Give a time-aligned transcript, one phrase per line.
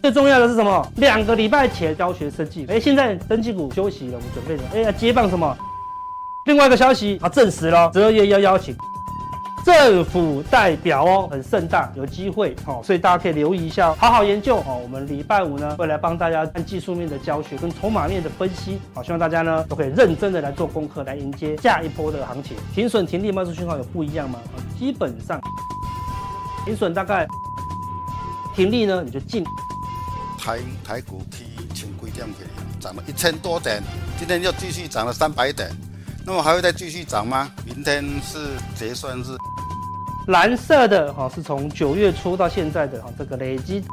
[0.00, 0.92] 最重要的是什么？
[0.96, 5.56] 两个礼拜前教学生技，哎，现在生技股休息了，我们准备了，哎，要接棒什么？
[6.46, 8.74] 另外一个消息啊，证实了十二月要邀请
[9.66, 14.80] 政府代表哦，很盛大，有机会哦，所以大家可以留意一下，好好研究哦。
[14.82, 22.56] 我们礼拜五呢会来帮大家按技术面的教学跟筹码面的分析，好，希望大家呢都可以认真的来做功课，来迎接下一波的行情。
[22.74, 24.38] 停损停利卖出讯号有不一样吗？
[24.78, 25.38] 基本上
[26.64, 27.26] 停损大概
[28.54, 29.44] 停利呢，你就进。
[30.48, 31.44] 台台股提
[31.74, 33.82] 前规定起来，涨了一千多点，
[34.18, 35.68] 今天又继续涨了三百点，
[36.24, 37.50] 那么还会再继续涨吗？
[37.66, 38.38] 明天是
[38.74, 39.36] 结算日。
[40.28, 43.84] 蓝色的哈是从九月初到现在的哈这个累积，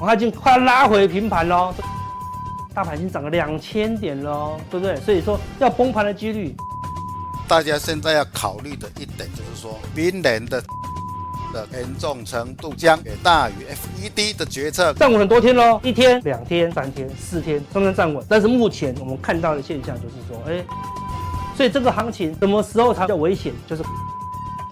[0.00, 1.74] 我看已经快拉回平盘喽，
[2.72, 4.94] 大盘已经涨了两千点喽，对不对？
[5.00, 6.54] 所以说要崩盘的几率，
[7.48, 10.62] 大家现在要考虑的一点就是说，明年的。
[11.54, 14.92] 的严重程度将也大于 FED 的决策。
[14.94, 18.22] 站稳很多天喽，一天、两天、三天、四天，都能站稳。
[18.28, 20.62] 但是目前我们看到的现象就是说，哎，
[21.56, 23.52] 所以这个行情什么时候才叫危险？
[23.66, 23.82] 就是。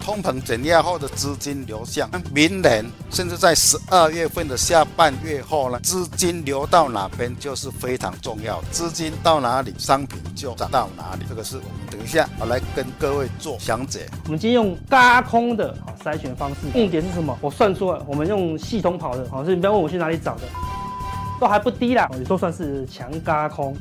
[0.03, 8.61] 通膨减压后的资金流向，明年甚至在十二月份的下半月后呢，资金流到哪边就是非常重要。
[8.69, 11.23] 资金到哪里，商品就涨到哪里。
[11.29, 14.05] 这个是我们等一下我来跟各位做详解。
[14.25, 17.37] 我们今天用轧空的筛选方式，重点是什么？
[17.39, 20.41] 我算出来，我们用系统跑的，好，所以你不要问我去哪里找的，
[21.39, 23.73] 都还不低啦，也都算是强轧空。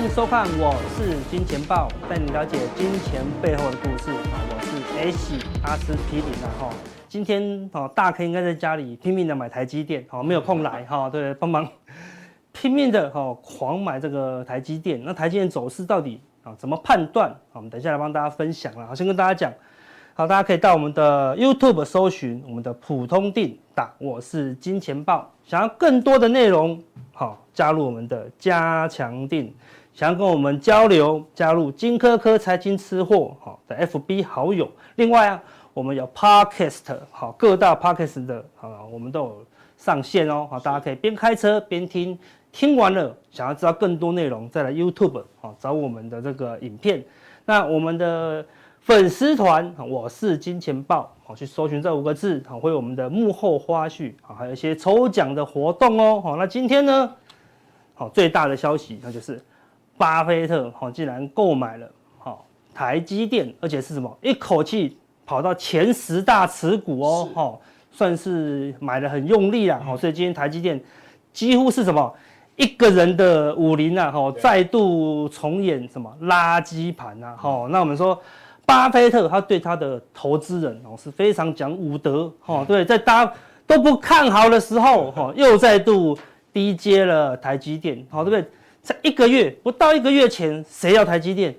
[0.00, 4.40] 欢迎收看，我是金钱豹，带你了解金钱背后的故事啊！
[4.48, 6.70] 我是 S 阿司匹林啊哈！
[7.06, 11.68] 今天哦，大 K 应该在家里拼命的买台积电，好没有空来哈，对，帮忙
[12.50, 15.04] 拼命的哦狂买这个台积电。
[15.04, 17.36] 那台积电走势到底啊怎么判断？
[17.52, 18.86] 我们等一下来帮大家分享了。
[18.86, 19.52] 好，先跟大家讲，
[20.14, 26.82] 好，大家可以到我们的 YouTube 搜寻我们的普通錠打我是金钱豹，想要更多的内容。
[27.12, 29.54] 好，加入我们的加强定，
[29.92, 34.70] 想要跟我们交流，加入金科科财经吃货好的 FB 好友。
[34.96, 35.42] 另外啊，
[35.74, 39.46] 我们有 Podcast 好，各大 Podcast 的好，我们都有
[39.76, 40.46] 上线哦。
[40.50, 42.18] 好，大家可以边开车边听，
[42.50, 47.04] 听完了想要知道更多内容，再来 YouTube 好找我们的这个影片。
[47.44, 48.44] 那我们的。
[48.82, 57.14] 粉丝团，我是金钱豹，好，去搜寻这五个字，好，会有我们的幕后花絮，啊，还有一些抽奖的活动哦，好，那今天呢，
[57.92, 59.38] 好，最大的消息，那就是
[60.00, 61.86] 巴菲特，好，竟然购买了，
[62.18, 64.96] 好，台积电，而且是什么，一口气
[65.26, 67.60] 跑到前十大持股哦，好，
[67.92, 70.82] 算是买的很用力啦，好，所以今天台积电
[71.34, 72.10] 几乎是什么
[72.56, 78.18] 一个人的武林啊，好，再度重演什么垃圾盘啊，好，那我们说。
[78.66, 83.32] 巴菲特他对他的投资人哦是非常讲武德哦，对，在大家
[83.66, 86.16] 都不看好的时候哈，又再度
[86.52, 88.50] 低接了台积电，好，对不对？
[88.82, 91.52] 在一个月不到一个月前，谁要台积电？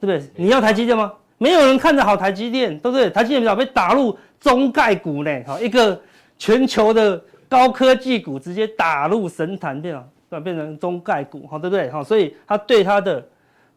[0.00, 0.22] 不对？
[0.36, 1.12] 你要台积电吗？
[1.38, 3.10] 没有人看得好台积电，对不对？
[3.10, 6.00] 台积电早被打入中概股呢，好，一个
[6.36, 11.90] 全球的高科技股直接打入神坛，变啊，变成中概股，好，对不对？
[11.90, 13.26] 好，所以他对他的。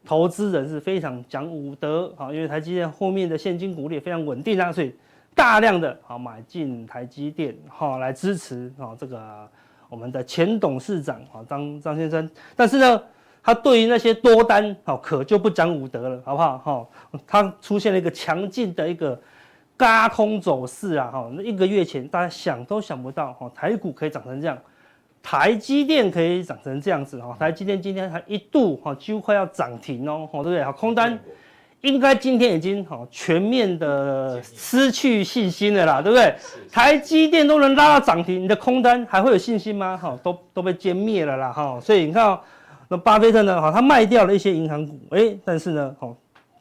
[0.04, 4.92] 投资人是非常讲武德，好，因为台积电后面的现金股利也非常稳定啊，所以
[5.36, 9.48] 大量的好买进台积电，好来支持啊这个
[9.92, 13.04] 我们的前董事长啊张张先生，但是呢，
[13.44, 16.58] 他对于那些多单好可就不讲武德了，好不好？
[16.58, 16.88] 哈，
[17.28, 19.20] 他出现了一个强劲的一个
[19.78, 24.58] 轧空走势啊，哈，那一个月前大家想都想不到，哈，台股可以涨成这样。
[25.22, 30.64] 台积电可以涨成这样子哈，台积电今天还一度哈几乎快要涨停哦，对不对？
[30.64, 31.20] 好，空单
[31.82, 36.36] 应该今天已经好全面的失去信心了啦，对不对？
[36.72, 39.98] 台积电都能拉到涨停，你的空单还会有信心吗？
[39.98, 42.40] 哈，都都被歼灭了啦哈，所以你看哦，
[42.88, 46.08] 那巴菲特呢，哈，他卖掉了一些银行股，哎，但是呢，哈，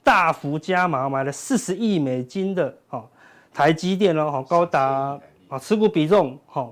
[0.03, 3.05] 大幅加码买了四十亿美金的哈
[3.53, 5.19] 台积电哦，哈，高达
[5.49, 6.71] 啊持股比重哈。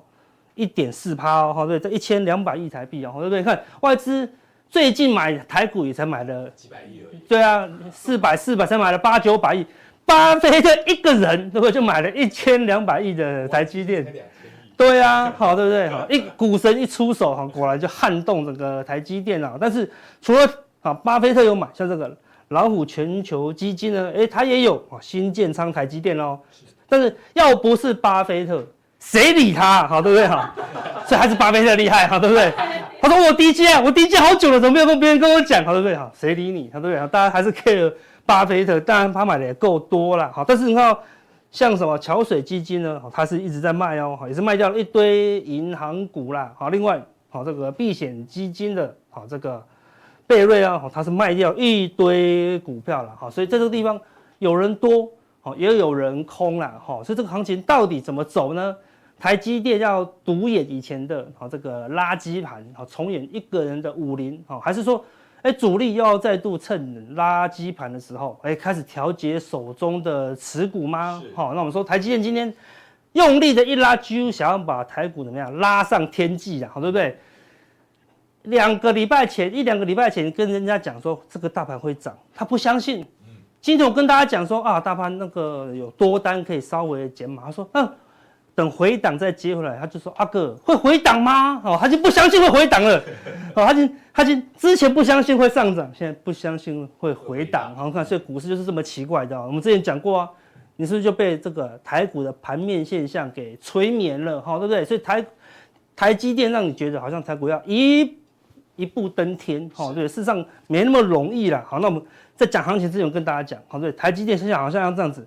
[0.54, 3.44] 一点四趴哦，对，这一千两百亿台币哦，对不对？
[3.44, 4.28] 看外资
[4.70, 7.18] 最近买台股也才买了几百亿而已。
[7.28, 9.64] 对啊，四百四百才买了八九百亿，
[10.04, 11.72] 巴菲特一个人对不对？
[11.72, 14.06] 就买了一千两百亿的台积电。
[14.76, 15.88] 对啊，好，对不对？
[15.90, 19.56] 好，一股神一出手哈，果然就撼动整个台积电啊。
[19.60, 20.48] 但是除了
[20.82, 22.16] 啊，巴菲特有买，像这个
[22.48, 26.38] 老虎全球基金呢，哎，他也有啊，新建仓台积电哦。
[26.88, 28.64] 但是要不是巴菲特。
[28.98, 29.86] 谁理他？
[29.86, 30.26] 好，对不对？
[30.26, 30.52] 哈，
[31.06, 32.52] 所以还是巴菲特厉害，好，对不对？
[33.00, 35.64] 他说我低阶，我低阶好久了，怎么没有跟别人跟我讲？
[35.64, 35.96] 好，对不对？
[35.96, 36.68] 哈，谁理你？
[36.72, 37.08] 好，对不对？
[37.08, 37.92] 大家还是 care
[38.26, 40.94] 巴菲特，当然他买的也够多了，好，但是你看，
[41.50, 43.00] 像什么桥水基金呢？
[43.12, 49.64] 他是一直在卖哦，也是卖掉了一堆银行股啦，好，另外，好这个避险基金的，好这个
[50.26, 53.98] 贝瑞啊，好，他是卖掉一堆股票了，好，所以在这个地方
[54.40, 55.08] 有人多，
[55.40, 58.76] 好，也有人空了，好，所以这个行情到底怎么走呢？
[59.18, 65.04] 台积电要独演以前的好这个垃圾盘，好重演一个人的武林，好还是说，
[65.42, 71.20] 哎主力又要再度趁垃圾盘的时候，哎开始调节手中的持股吗？
[71.34, 72.54] 好，那我们说台积电今天
[73.14, 76.70] 用力的一拉，几乎想要把台股怎么样拉上天际啊？
[76.72, 77.18] 好对不对？
[78.44, 83.04] 两个礼拜前一两个礼拜前跟人家讲说这个大盘会涨，他不相信。
[83.60, 87.92] 今天我跟大家讲说啊，大盘那个有多单可以稍微减码，他说嗯。
[88.58, 93.00] 等回档再接回来，他就说：“阿哥会回档吗？”哦，他就不相信会回档了。
[93.54, 97.72] 哦，他就他就之前不相信会上涨，现在不相信会回档。
[97.76, 99.40] 好，看，所以股市就是这么奇怪的。
[99.40, 100.30] 我们之前讲过啊，
[100.74, 104.40] 你是不是就被这个台股的盘面现象给催眠了？
[104.40, 104.84] 哈，对不对？
[104.84, 105.24] 所以台
[105.94, 108.12] 台积电让你觉得好像台股要一
[108.74, 109.70] 一步登天。
[109.72, 111.64] 哈，对，事实上没那么容易啦。
[111.64, 112.02] 好，那我们
[112.34, 115.24] 在讲行情之前跟大家讲，好，对，台积电现在好像要这样子。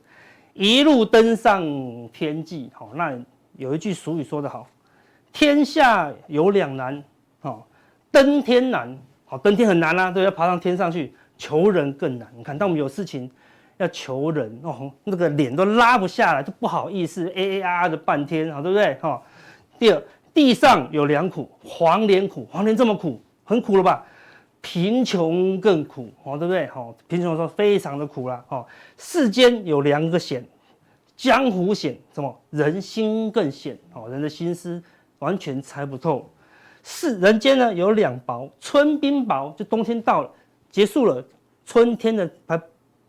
[0.53, 1.63] 一路登上
[2.11, 3.17] 天际，好，那
[3.57, 4.67] 有一句俗语说得好，
[5.31, 7.01] 天下有两难，
[7.39, 7.65] 好，
[8.11, 12.27] 登天难，好，登天很难啊，对，要爬上天上去，求人更难。
[12.35, 13.31] 你看，当我们有事情
[13.77, 18.95] 要求人哦，那个脸都拉不下来，都不好意思，A A R R 的半天，好，对不对？
[18.95, 19.21] 哈，
[19.79, 20.03] 第二，
[20.33, 24.05] 地上有两苦，黄连苦，黄连这么苦，很苦了吧？
[24.61, 26.67] 贫穷更苦，哦，对不对？
[26.67, 28.65] 好，贫穷说非常的苦啦，哦，
[28.97, 30.45] 世间有两个险，
[31.17, 32.39] 江湖险，什么？
[32.51, 34.81] 人心更险，哦，人的心思
[35.19, 36.29] 完全猜不透。
[36.83, 40.29] 世人间呢有两薄，春冰薄，就冬天到了，
[40.69, 41.23] 结束了，
[41.65, 42.61] 春天的还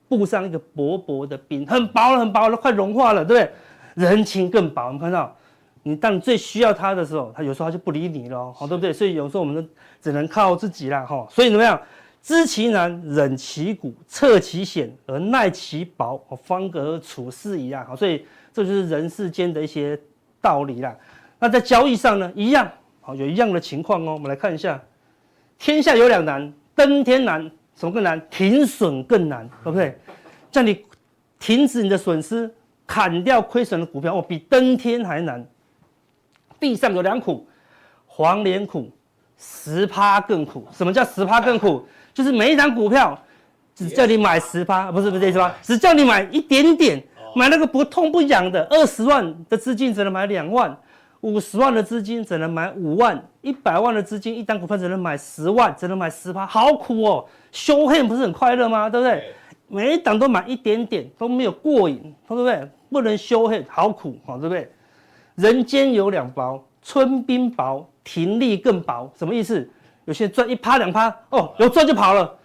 [0.09, 3.53] 布上一个薄薄的冰，很薄了，很薄了，快融化了，对不对？
[3.95, 5.37] 人情更薄，我们看到。
[5.83, 8.93] 你当你最需要他的时候，他有时候他就不理你了，好，对不对？
[8.93, 9.69] 所以有时候我们
[10.01, 11.27] 只能靠自己啦，哈。
[11.31, 11.81] 所以怎么样？
[12.23, 17.85] 知其难，忍其苦，测其险，而耐其薄，方可处事一样。
[17.85, 19.99] 好，所以这就是人世间的一些
[20.41, 20.97] 道理啦。
[21.41, 22.71] 那在交易上呢，一样，
[23.01, 24.13] 好，有一样的情况哦。
[24.13, 24.81] 我们来看一下，
[25.59, 27.43] 天下有两难，登天难，
[27.75, 28.25] 什么更难？
[28.31, 29.99] 停损更难，对不对？
[30.53, 30.85] 叫你
[31.41, 32.49] 停止你的损失，
[32.87, 35.45] 砍掉亏损的股票，哦，比登天还难。
[36.63, 37.45] 地上有两苦，
[38.07, 38.89] 黄连苦，
[39.37, 40.65] 十趴更苦。
[40.71, 41.85] 什么叫十趴更苦？
[42.15, 43.19] 就是每一张股票
[43.75, 45.53] 只叫你买十趴，不是不是这意思吧？
[45.61, 47.03] 只叫你买一点点，
[47.35, 48.65] 买那个不痛不痒的。
[48.71, 50.79] 二十万的资金只能买两万，
[51.23, 57.27] 五十万的资金只能买五万，一百万的资金一张股票只能买十万，只能买十趴，好苦哦。
[57.51, 58.89] 修恨不是很快乐吗？
[58.89, 59.35] 对不对？
[59.67, 62.69] 每一档都买一点点都没有过瘾，对不对？
[62.89, 64.71] 不能修恨，好苦，好对不对？
[65.35, 69.11] 人间有两薄，春冰薄，停利更薄。
[69.17, 69.69] 什么意思？
[70.05, 72.37] 有些人赚一趴两趴，哦，有赚就跑了。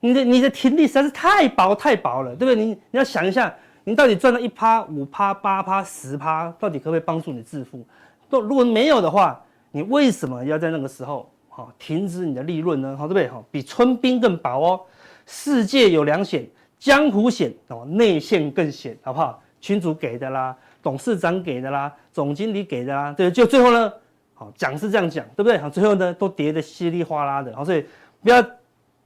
[0.00, 2.54] 你的你的停利实在是太薄太薄了，对不对？
[2.54, 3.52] 你你要想一下，
[3.82, 7.84] 你到底赚了一趴、五趴、八趴、十趴，到底可不可以帮助你致富？
[8.28, 9.42] 都如果没有的话，
[9.72, 12.96] 你为什么要在那个时候好停止你的利润呢？
[12.96, 13.26] 好，对不对？
[13.28, 14.80] 好，比春冰更薄哦。
[15.26, 16.46] 世界有两险，
[16.78, 19.42] 江湖险哦，内线更险，好不好？
[19.60, 20.56] 群主给的啦。
[20.82, 23.92] 董事长给的啦，总经理给的啦，对，就最后呢，
[24.34, 25.58] 好讲是这样讲，对不对？
[25.58, 27.84] 好，最后呢都跌得稀里哗啦的，好，所以
[28.22, 28.44] 不要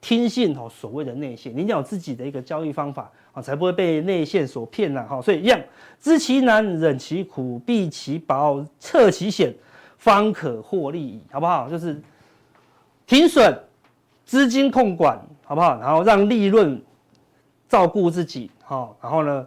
[0.01, 5.59] 听信哦所谓的内线，你要有自己的一个交易方法啊，才不会被内线所骗呐，好，所以一样，
[5.99, 9.55] 知其难，忍其苦，避其薄，测其险，
[9.97, 11.69] 方可获利矣，好不好？
[11.69, 12.01] 就是
[13.07, 13.59] 停损，
[14.25, 15.79] 资金控管，好不好？
[15.81, 16.81] 然后让利润
[17.69, 19.47] 照顾自己，好，然后呢？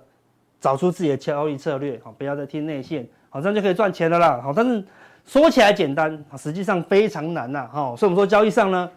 [0.66, 4.84] 找出自己的交易策略，好，不要再听内线，好，这样就可以赚钱了啦，好，但是
[5.24, 8.90] 说起来简单，实际上非常难呐，好，所以我们说交易上呢，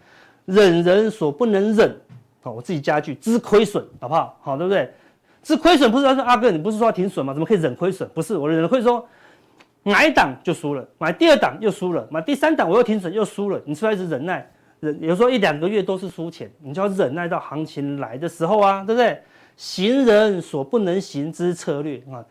[0.46, 1.94] 忍人所不能忍，
[2.40, 4.34] 好，我自己加句，知亏损，好不好？
[4.40, 4.90] 好，对不对？
[5.42, 7.34] 知亏损不是说阿哥，你不是说要停损吗？
[7.34, 8.08] 怎么可以忍亏损？
[8.14, 9.06] 不是，我忍亏说
[9.82, 19.20] 买一档就输了，买第二档又输了，买第三档我又停损又输了，你是不是一直忍耐，忍，有时候一两个月都是输钱，你就要忍耐到行情来的时候啊，对不对？
[19.58, 22.24] 行人所不能行之策略啊，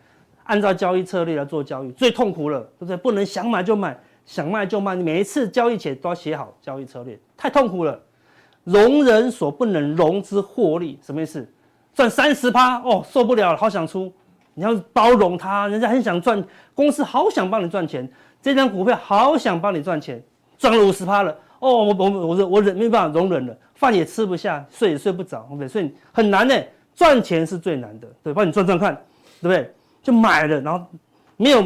[0.45, 2.95] 按照交易策略来做交易最痛苦了，对不对？
[2.95, 7.99] 不能想买就买，想卖就卖，你每一次交易前都要写好交易策略，太痛苦了。
[8.63, 11.45] 容人所不能容之获利，什么意思？
[11.93, 14.09] 赚三十趴哦，受不了了，好想出，
[14.53, 16.41] 你要包容他，人家很想赚，
[16.73, 18.09] 公司好想帮你赚钱，
[18.41, 20.23] 这张股票好想帮你赚钱，
[20.57, 25.67] 赚了五十趴了，哦，我我我我忍没办法容忍了，饭也吃不下，睡也睡不着，对不对？
[25.67, 26.55] 所以很难呢，
[26.97, 28.93] 赚钱是最难的，对，帮你赚赚看，
[29.39, 29.71] 对不对？
[30.01, 30.83] 就买了，然后
[31.37, 31.63] 没有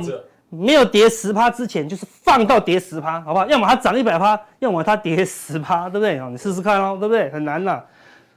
[0.49, 3.47] 没有跌十趴之前，就是放到跌十趴，好不好？
[3.47, 6.19] 要么它涨一百趴，要么它跌十趴，对不对？
[6.29, 7.31] 你试试看哦，对不对？
[7.31, 7.81] 很难呐，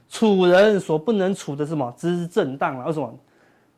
[0.07, 1.93] 处人所不能处的是什么？
[1.97, 3.13] 之震荡啊，为什么？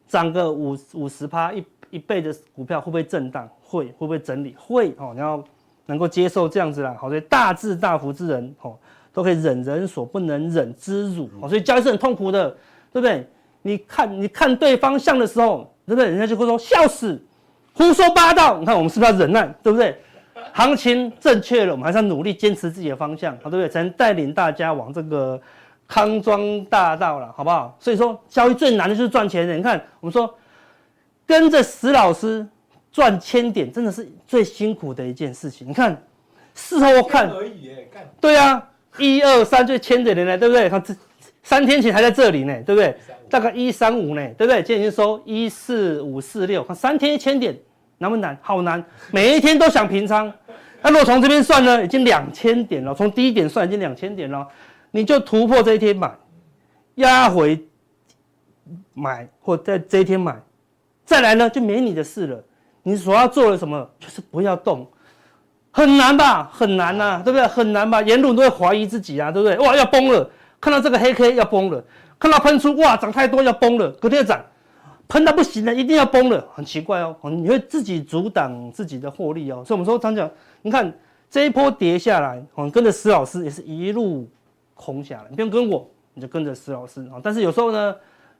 [0.07, 3.49] 涨个五五十趴一一倍的股票会不会震荡？
[3.61, 4.55] 会，会不会整理？
[4.57, 5.43] 会哦，你要
[5.85, 6.95] 能够接受这样子啦。
[6.99, 8.77] 好，所以大智大福之人哦，
[9.11, 11.29] 都可以忍人所不能忍之辱。
[11.41, 12.55] 哦，所以交易是很痛苦的，
[12.99, 13.29] 对不对？
[13.61, 16.09] 你看你看对方向的时候，对不对？
[16.09, 17.21] 人家就会说笑死，
[17.73, 18.57] 胡说八道。
[18.57, 19.45] 你看我们是不是要忍耐？
[19.61, 19.99] 对不对？
[20.53, 23.69] 行情正确了，我们还是要努力坚持自己的方向，好，对不对？
[23.69, 25.39] 才能带领大家往这个。
[25.89, 27.73] 康庄大道了，好不好？
[27.79, 29.55] 所以说交易最难的就是赚钱的。
[29.55, 30.37] 你看，我们说
[31.25, 32.45] 跟着石老师
[32.91, 35.65] 赚千点，真的是最辛苦的一件事情。
[35.65, 35.97] 你看，
[36.53, 37.31] 事后看，
[38.19, 38.61] 对啊，
[38.97, 40.69] 一二三最千点的呢，对不对？
[40.69, 40.93] 看这
[41.47, 42.93] 三天前还在这里呢，对不对？
[43.29, 44.61] 大概一三五呢，对不对？
[44.61, 47.57] 今天已经收一四五四六，看三天一千点，
[47.99, 48.37] 难不难？
[48.41, 50.29] 好难，每一天都想平仓。
[50.83, 54.45] 那如果从这边算呢，已经两千点了，从低点算已经两千点了。
[54.91, 56.11] 你就突破这一天买，
[56.95, 57.57] 压回
[58.93, 60.35] 买，或在这一天买，
[61.05, 62.43] 再来呢就没你的事了。
[62.83, 64.85] 你所要做的什么，就是不要动，
[65.71, 66.51] 很难吧？
[66.51, 67.47] 很难呐、啊，对不对？
[67.47, 68.01] 很难吧？
[68.01, 69.57] 沿路都会怀疑自己啊，对不对？
[69.59, 70.29] 哇，要崩了！
[70.59, 71.83] 看到这个黑 K 要崩了，
[72.19, 74.43] 看到喷出哇涨太多要崩了，隔天涨，
[75.07, 77.15] 喷到不行了，一定要崩了，很奇怪哦。
[77.23, 79.63] 你会自己阻挡自己的获利哦。
[79.65, 80.29] 所以我们说，常讲，
[80.61, 80.93] 你看
[81.29, 84.27] 这一波跌下来，我跟着施老师也是一路。
[84.79, 87.19] 空下来，你不用跟我，你就跟着施老师啊。
[87.23, 87.95] 但是有时候呢，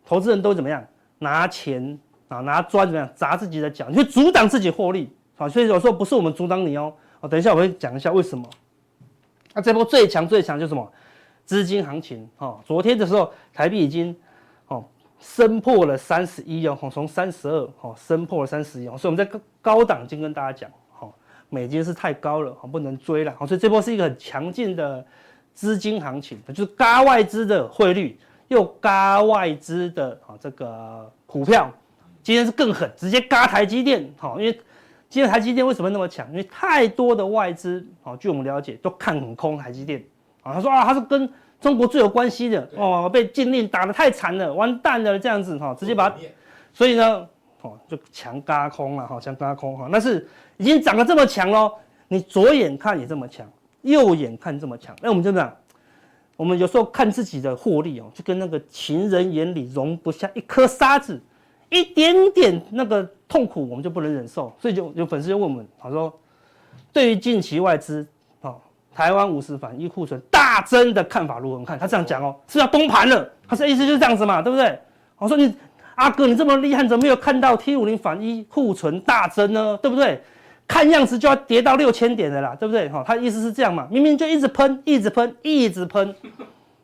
[0.05, 0.85] 投资人都怎么样？
[1.17, 1.97] 拿钱
[2.27, 5.49] 啊，拿砖怎么样砸自己的脚，你会阻挡自己获利啊。
[5.49, 6.93] 所以有时候不是我们阻挡你哦。
[7.21, 8.47] 哦，等一下我会讲一下为什么。
[9.55, 10.87] 那这波最强最强就是什么？
[11.47, 12.59] 资金行情哦。
[12.63, 14.15] 昨天的时候，台币已经
[14.67, 14.85] 哦
[15.19, 18.95] 升破了三十一哦，从三十二哦升破了三十一哦。
[18.95, 21.11] 所以我们在高高档已经跟大家讲，哦，
[21.49, 23.35] 美金是太高了，哦不能追了。
[23.47, 25.03] 所以这波是一个很强劲的。
[25.57, 28.15] 资金行情，就是嘎外资的汇率，
[28.47, 31.67] 又嘎外资的啊这个股票，
[32.21, 34.53] 今天是更狠，直接嘎台积电，好，因为
[35.09, 36.29] 今天台积电为什么那么强？
[36.29, 40.05] 因为太多的外资，好，据我们了解都看空台积电，
[40.47, 46.15] 啊，他说啊，他是跟中国最有关系的，哦，被禁令打得太惨了，完蛋了这样子，哈，直接把，
[46.73, 47.27] 所以呢，
[47.61, 50.27] 哦，就强嘎空了，哈，强嘎空，哈，但是
[50.57, 51.71] 已经涨得这么强喽，
[52.07, 53.45] 你左眼看也这么强。
[53.83, 55.55] 右眼看这么强，那我们就这样，
[56.35, 61.21] 我们有时候看自己的获利哦，就跟那个情人眼里容不下一颗沙子，
[61.69, 66.13] 一点点那个痛苦我们就不能忍受，所以就有粉丝就问我们，他说，
[66.91, 68.16] 对于近期外资哦，
[68.97, 71.63] 台湾五十反一库存大增的看法如何？
[71.63, 74.79] 看他这样讲哦，是要崩盘了，他的意思就是这样子嘛，对不对？
[75.19, 75.55] 我说你
[75.93, 79.77] 阿哥你这么厉害，怎么没有看到 T 五零反一库存大增呢？
[79.83, 80.19] 对不对？
[80.67, 82.89] 看样子就要跌到六千点的啦，对不对？
[82.89, 86.15] 哈，他的意思是这样嘛，明明就一直喷，一直喷，一直喷，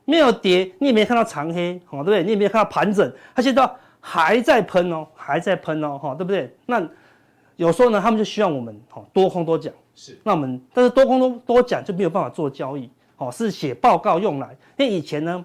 [0.05, 2.21] 没有跌，你也没看到长黑，哈，对不对？
[2.21, 3.67] 你也没看到盘整，他现在
[3.99, 6.55] 还在喷哦，还在喷哦，哈，对不对？
[6.67, 6.79] 那
[7.55, 15.43] 有时候呢，他们就希望我们哈多空多讲，是，那我们但是多空都多讲就没有办法做交易，哦，是写报告用来，因为以前呢。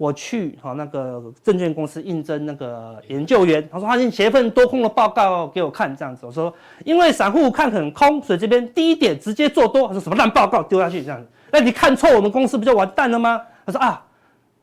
[0.00, 6.24] 我去哈那个证券公司应征那个研究员，他说他先写一份多空的报告给我看，这样子。
[6.24, 6.50] 我说
[6.86, 9.86] 因为散户看很空，所以这边低点直接做多。
[9.86, 11.28] 他说什么烂报告丢下去这样子？
[11.52, 13.42] 那你看错我们公司不就完蛋了吗？
[13.66, 14.02] 他说啊，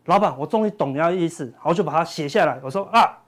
[0.06, 2.60] 老板，我终于懂你要意思，好，我就把它写下来。
[2.64, 3.20] 我说啊，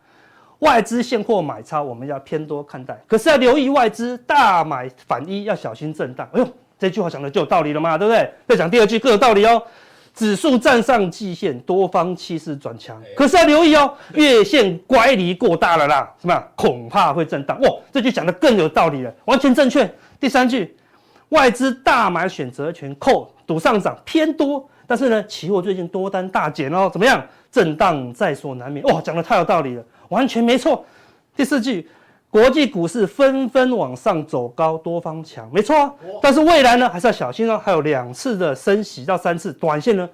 [0.59, 6.27] 外资现货买超我们要偏多看待，可是要留意外资大买反一要小心震荡。
[6.33, 6.47] 哎呦，
[6.77, 8.29] 这句话讲的就有道理了嘛，对不对？
[8.47, 9.61] 再讲第二句更有道理哦。
[10.13, 16.43] 指数站上季线，多方气势转强，可是要留意哦，月线乖离过大了啦，什么？
[16.57, 17.57] 恐怕会震荡。
[17.61, 19.89] 哇，这句讲得更有道理了，完全正确。
[20.19, 20.75] 第三句，
[21.29, 27.23] 外资大买选择权扣赌上涨偏多，但是呢，期货最近多单大减哦，怎么样？
[27.49, 28.85] 震荡在所难免。
[28.87, 30.85] 哇，讲的太有道理了，完全没错。
[31.35, 31.89] 第四句。
[32.31, 35.91] 国际股市纷纷往上走高，多方强，没错啊。
[36.21, 37.57] 但是未来呢，还是要小心哦。
[37.57, 40.07] 还有两次的升息到三次，短线呢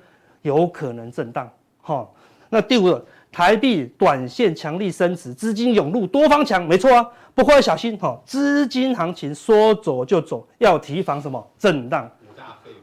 [0.44, 1.52] 有可能震荡。
[1.82, 2.08] 哈，
[2.48, 7.06] 那第五个，台币短线强力升值，资金涌入，多方强，没错啊。
[7.34, 12.10] 不过要小心哈，资金行情说走就走，要提防什么震荡。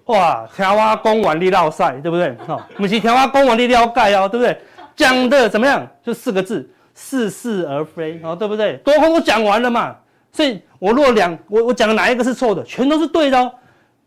[0.04, 2.34] 哇，条花公完力绕赛，对不对？
[2.46, 4.60] 哈，我们是条花公完力绕盖哦，对不对？
[4.94, 5.88] 讲的怎么样？
[6.04, 6.70] 就四个字。
[6.94, 8.76] 似是而非，哦，对不对？
[8.84, 9.96] 多空都讲完了嘛，
[10.32, 13.52] 所以我如果两我我讲的哪一个是错的，全都是对的哦。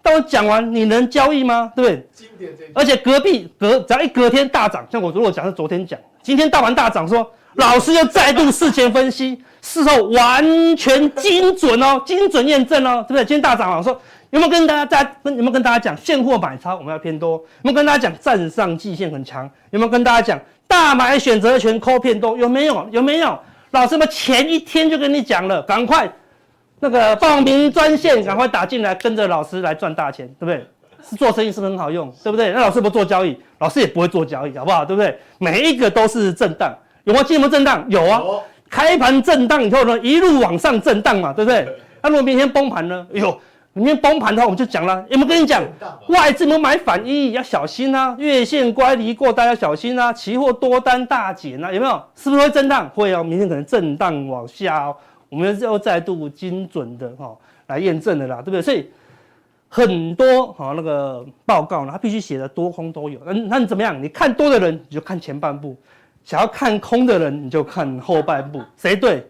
[0.01, 1.71] 但我讲完，你能交易吗？
[1.75, 2.07] 对不对？
[2.13, 13.25] 经典而且隔壁隔只要一隔天大涨，像我如果讲是昨天讲，今天大盘大涨，说老师又再度事前分析，事后完全精准哦，精准验证哦，对不对？
[13.25, 13.99] 今天大涨，我说
[14.29, 17.31] 有没有跟大家在跟有没有跟大家讲现货买超我们要偏多？
[17.31, 19.49] 有没有跟大家讲站上季线很强？
[19.71, 20.39] 有没有跟大家讲
[20.75, 22.37] 大买选择权扣偏多？
[22.37, 22.85] 有没有？
[22.91, 23.39] 有没有？
[23.71, 26.11] 老师们前一天就跟你讲了，赶快。
[26.81, 30.67] 那个报名专线，赶快打进来，跟着老师来赚大钱，对不对？
[31.09, 32.51] 是做生意是不是很好用，对不对？
[32.51, 34.83] 那老师不做交易，老师也不会做交易，好不好？
[34.83, 35.17] 对不对？
[35.37, 37.85] 每一个都是震荡，有没有进入震荡？
[37.87, 38.21] 有啊。
[38.69, 41.65] 开盘震荡以后呢，一路往上震荡嘛，对不对？
[42.01, 43.07] 那如果明天崩盘呢？
[43.13, 43.39] 哎呦，
[43.75, 45.61] 明天崩盘的话，我们就讲了，有没有跟你讲？
[46.07, 52.01] 外资有没有买反一要小心啊，月线乖离过大要小心啊，期货多单大减啊，有没有？
[52.15, 52.89] 是不是会震荡？
[52.91, 54.95] 会哦，明天可能震荡往下哦。
[55.27, 57.35] 我们又再度精准的哈
[57.67, 58.61] 来验证的啦，对不对？
[58.61, 58.89] 所以
[59.67, 63.19] 很多哈那个报告呢，它必须写的多空都有。
[63.25, 64.01] 那那你怎么样？
[64.01, 65.75] 你看多的人你就看前半部，
[66.23, 69.27] 想要看空的人你就看后半部，谁对？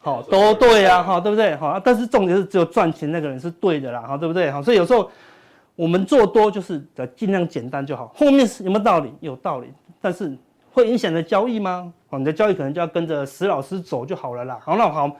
[0.00, 1.54] 好，都对啊，哈，对不对？
[1.56, 4.50] 好，但是重点是只有赚钱那个人是对的啦，哈，对不对？
[4.50, 5.10] 好，所以有时候
[5.76, 6.82] 我们做多就是
[7.14, 9.12] 尽量简单就好，后面是有没有道理？
[9.20, 9.68] 有道理，
[10.00, 10.36] 但是
[10.72, 11.92] 会影响你的交易吗？
[12.08, 14.58] 好，你的交易可能就要跟着石老师走就好了啦。
[14.64, 15.10] 好，那好。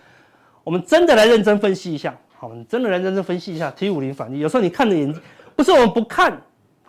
[0.63, 4.39] 我们真的来认真分析一下，好，你真的来认真分析一下 T 五零反应。
[4.39, 5.21] 有时候你看的眼睛，
[5.57, 6.39] 不是我们不看，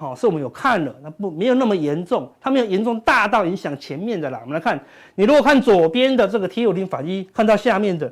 [0.02, 4.40] 好，是我们有看了，那不没有那么严重，它没有严重大到影响前面的啦。
[4.42, 8.12] 我们来看，你如果看左边的这个 T 五零反一，看到下面的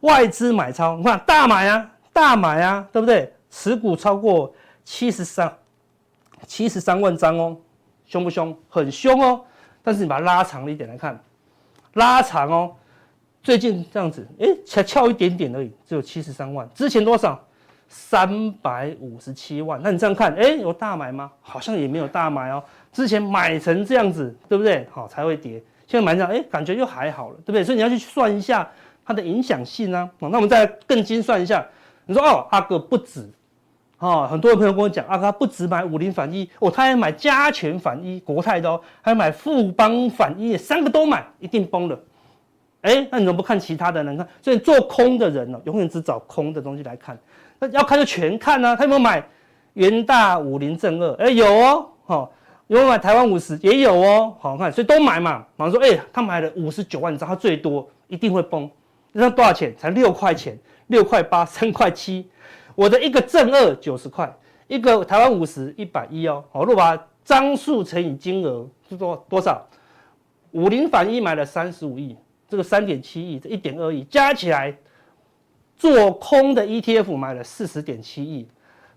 [0.00, 3.32] 外资买超，你看大买啊，大买啊，对不对？
[3.48, 4.52] 持股超过
[4.84, 5.50] 七十三
[6.46, 7.56] 七十三万张哦，
[8.04, 8.54] 凶不凶？
[8.68, 9.40] 很凶哦。
[9.82, 11.18] 但是你把它拉长了一点来看，
[11.94, 12.74] 拉长哦。
[13.42, 16.68] 最近这样子，哎，才翘一点点而已，只有七十三万。
[16.74, 17.42] 之前多少？
[17.94, 19.78] 三百五十七万。
[19.82, 21.30] 那你这样看，哎，有大买吗？
[21.42, 22.64] 好像也没有大买哦。
[22.90, 24.88] 之前买成这样子，对不对？
[24.90, 25.62] 好，才会跌。
[25.86, 27.62] 现在买这样，哎，感觉又还好了，对不对？
[27.62, 28.66] 所以你要去算一下
[29.04, 30.08] 它的影响性啊。
[30.20, 31.66] 那我们再更精算一下。
[32.06, 33.30] 你说哦，阿哥不止，
[33.98, 42.00] 哦，很多朋友跟我讲，阿哥不止买五零反一，哦，他还买加权反一，国泰的哦，还买富邦反一，三个都买，一定崩了。
[42.80, 44.16] 哎，那你怎么不看其他的呢？
[44.16, 47.16] 看，所以做空的人呢，永远只找空的东西来看。
[47.68, 48.76] 要看就全看呢、啊。
[48.76, 49.24] 他有没有买
[49.74, 51.12] 元大五零正二？
[51.14, 52.32] 哎，有哦，好，
[52.66, 53.58] 有没有买台湾五十？
[53.62, 55.46] 也有哦，好看，所以都买嘛。
[55.56, 58.70] 马上说，哎，他买了五十九万张，他最多一定会崩。
[59.12, 59.74] 那多少钱？
[59.76, 62.28] 才六块钱，六块八，三块七。
[62.74, 64.34] 我的一个正二九十块，
[64.68, 66.42] 一个台湾五十一百一哦。
[66.50, 69.66] 好，如果把张数乘以金额是多多少？
[70.52, 72.16] 五零反一买了三十五亿。
[72.48, 74.76] 这个三点七亿，这一点二亿加起来，
[75.82, 78.46] 做空的 ETF 买了四十点七亿，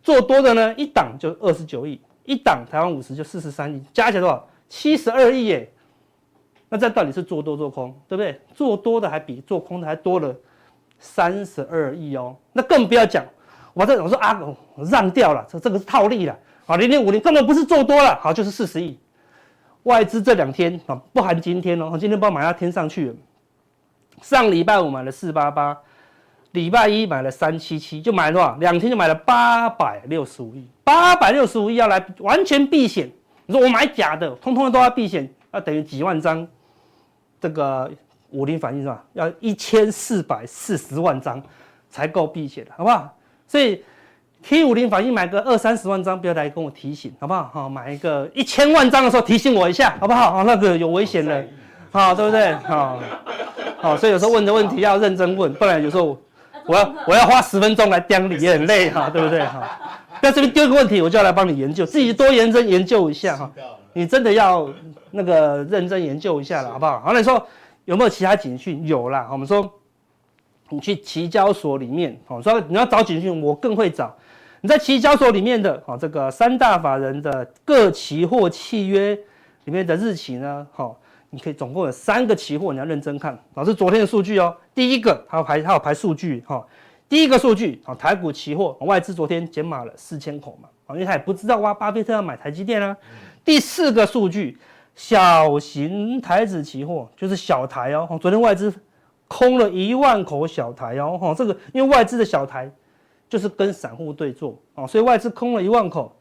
[0.03, 4.47] 做多的呢，一档就二十九亿，一档台湾五十就四十三亿，加起来多少？
[4.69, 5.71] 七十二亿耶！
[6.69, 8.39] 那这到底是做多做空，对不对？
[8.53, 10.35] 做多的还比做空的还多了
[10.99, 12.35] 三十二亿哦。
[12.53, 13.25] 那更不要讲，
[13.73, 14.39] 我这我说啊，
[14.75, 18.95] 我让掉了，这这个是套利了啊，零点五零根本不是做多了，好就是四十亿。
[19.81, 23.15] 外资这两天啊，不含今天哦，今天帮我买到天上去。
[24.21, 25.75] 上礼拜五买了四八八，
[26.55, 28.55] 礼拜一买了三七七，就买了多少？
[28.59, 33.07] 两天就买了八百六十五亿，八百六十五亿要来完全避险。
[33.45, 36.47] 你说我买假的，通通都要避险，要等于几万张，
[37.39, 37.91] 这个
[38.31, 39.03] 五零反应是吧？
[39.13, 41.39] 要一千四百四十万张
[41.91, 43.15] 才够避险的，好不好？
[43.47, 43.83] 所以
[44.41, 47.51] T 五零反应买个二三十万张，不要来跟我提醒，好不好？
[47.53, 50.31] 好，买一个一千万张的时候提醒我一下，好不好？
[50.31, 51.45] 好，那个有危险的，
[51.91, 52.53] 好，对不对？
[52.67, 52.99] 好。
[53.77, 56.17] 好，所以有时候问的问题要认真问，不然有时候
[56.67, 59.79] 我要我要花十分钟来刁你也很累哈， 对不对哈？
[60.21, 63.51] 在这边丢个问题，我就要来帮你研究，自己多认真研究一下哈。
[63.93, 64.67] 你真的要
[65.11, 66.99] 那个认真研究一下了，好不好？
[66.99, 67.47] 好，那你说
[67.85, 68.85] 有没有其他警讯？
[68.87, 69.71] 有啦，我们说
[70.69, 74.15] 你去期交所里面，好，说你要找警讯，我更会找。
[74.61, 79.15] 你在期交所里面的，好，这个三大法人的各期货契约
[79.65, 80.97] 里面的日期呢，好。
[81.35, 83.37] 你可以总共有三个期货，你要认真看。
[83.55, 86.65] 老师昨天的数据哦，第一个它有排它有排数据哈。
[87.09, 92.95] 第一个数据啊，台股期货外资昨天减码了四千口嘛，啊，因为他也不知道哇，巴菲特要买台积电啊。
[93.43, 94.57] 第四个数据，
[94.95, 98.73] 小型台子期货就是小台哦，昨天外资
[99.27, 102.71] 空了一万口小台哦，哈，这个因为外资的小台
[103.27, 106.15] 就是跟散户对坐啊，所以外资空了一万口。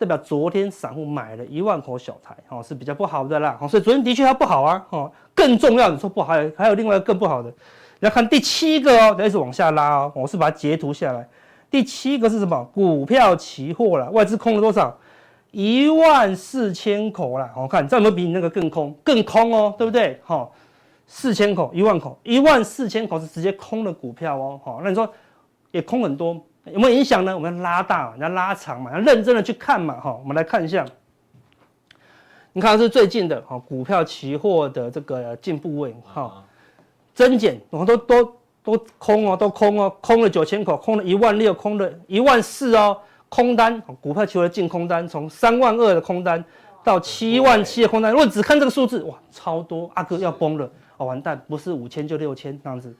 [0.00, 11.28] 代表昨天散户买了一万口小台，哦，是比较不好的啦，哦，所以昨天的确它不好啊，哦，更重要，你说不好，还有还有另外一个更不好的，你要看第七个哦，开始往下拉哦，我是把它截图下来，
[11.70, 12.64] 第七个是什么？
[12.72, 14.96] 股票期货了，外资空了多少？
[15.50, 18.96] 一万四千口啦，我看这有没有比你那个更空？
[19.04, 20.18] 更空哦，对不对？
[20.24, 20.48] 哈，
[21.06, 25.06] 四千口，一万口，一万四千口是直接空的股票哦，好，那你说
[25.72, 27.34] 也空很多，有没有影响呢？
[27.34, 30.84] 我们要拉大，要拉长嘛，要认真的去看嘛，哈，我们来看一下，
[32.52, 36.44] 你看是最近的哈，股票期货的这个进步位，哈，
[37.14, 42.96] 增减，我都都都空哦，都空哦，空了九千口，空了一万六，空了一万四哦。
[43.32, 46.44] 空单，股票期货的净空单从三万二的空单
[46.82, 52.92] 到七万七的空单，如果只看这个数字，哇，超多，阿哥要崩了，哦，完蛋，不是五千就六千这样子，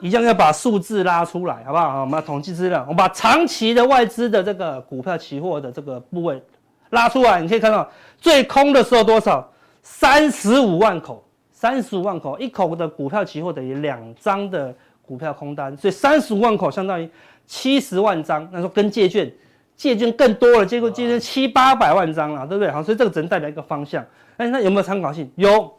[0.00, 2.00] 一样要把数字拉出来，好不好？
[2.00, 6.42] 我们要统计资料，我们把长期的外资的这个股票期货的这个部位
[6.90, 9.48] 拉出来，你可以看到最空的时候多少？
[9.82, 14.74] 三十五万口，三十五万口，一口的股票期货等于两张的
[15.06, 17.08] 股票空单，所以三十五万口相当于。
[17.50, 19.32] 七十万张，那说跟借券，
[19.74, 22.70] 借券更多了，结果借券七八百万张了，对不对？
[22.70, 24.04] 好，所以这个只能代表一个方向。
[24.36, 25.32] 哎，那有没有参考性？
[25.36, 25.72] 有，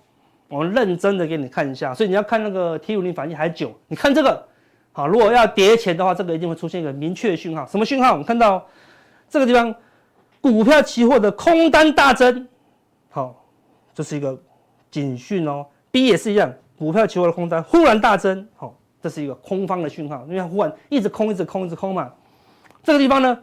[0.50, 1.94] 我们认真的给你看一下。
[1.94, 4.46] 所以你要看那个 T 五零反应还久，你看这个，
[4.92, 7.66] 好，如果要跌钱的话，这个一定会出现一个明确的讯号。
[7.66, 8.12] 什么讯号？
[8.12, 8.68] 我们看到
[9.30, 9.74] 这个地方，
[10.42, 12.46] 股票期货的空单大增，
[13.10, 13.46] 好，
[13.94, 14.38] 这是一个
[14.92, 15.66] 警讯哦。
[15.92, 18.76] B 也是一样，股票期货的空单忽然大增，好。
[19.02, 22.12] 这是一个空方的讯号，因为它忽然一直空，一直空，一直空嘛。
[22.84, 23.40] 这个地方呢，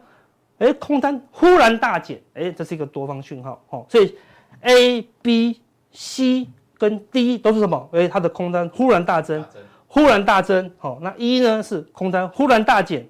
[0.59, 4.15] 哎，空单忽然大减，哎，这是一个多方讯号，哦，所以
[4.61, 5.59] A、B、
[5.91, 7.89] C 跟 D 都是什么？
[7.91, 9.43] 哎，它的空单忽然大增，
[9.87, 13.07] 忽然大增，好，那 E 呢是空单忽然大减，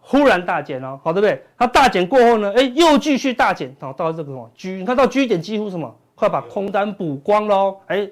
[0.00, 1.42] 忽然大减哦，好，对不对？
[1.58, 8.08] 它大减过后呢，哎，又继续大减，好，到这个什么 G，你看到 G 点几乎什么，快把空单补光喽，哎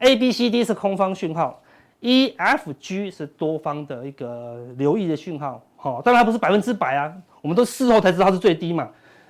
[0.00, 1.60] ，A、B、C、D 是空方讯号。
[2.02, 8.88] E F G 是多方的一个留意的讯号，好，当然不是百分之百啊，我们都事后才知道它是最低嘛。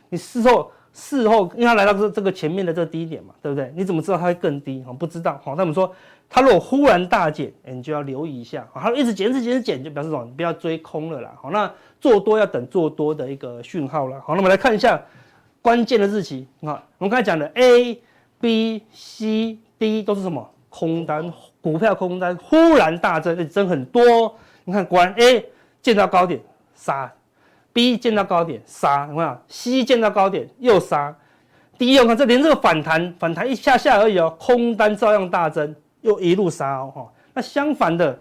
[0.09, 3.73] 你事后事后，因为它来到这这个前面的这个低点嘛，对不对？
[3.77, 4.85] 你怎么知道它会更低？
[4.99, 5.41] 不知道。
[5.45, 5.93] 好，那我们说
[6.29, 8.67] 它如果忽然大减，你就要留意一下。
[8.73, 10.25] 好，它一直减，一直减，一直减，就表示什么？
[10.25, 11.33] 你不要追空了啦。
[11.41, 14.21] 好，那做多要等做多的一个讯号了。
[14.21, 15.01] 好，那我们来看一下
[15.63, 16.47] 关键的日期。
[16.63, 18.01] 好，我们刚才讲的 A、
[18.41, 20.51] B、C、D 都是什么？
[20.69, 21.33] 空单。
[21.63, 24.35] 股票空单忽然大增，增很多。
[24.65, 25.45] 你看，果然 A
[25.83, 26.41] 见到高点
[26.75, 27.13] 杀
[27.73, 31.17] ，B 见到高点杀，你看 C 见到高点又杀
[31.79, 37.09] ，D 又看这连这个反弹反弹一下下而已哦，空单照样大增，又一路杀哦。
[37.35, 38.19] 那相反的，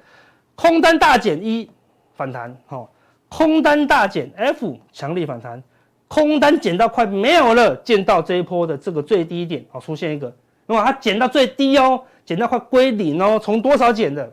[0.56, 1.70] 空单大减 E
[2.16, 2.88] 反弹，哈，
[3.28, 5.62] 空单大减 F 强力反弹，
[6.08, 10.34] 空单减到快没有了，见到这一波的这个最低点，好，出现一个，
[10.66, 12.02] 那么它减到最低哦。
[12.26, 14.32] 减到快归零哦，从多少减的？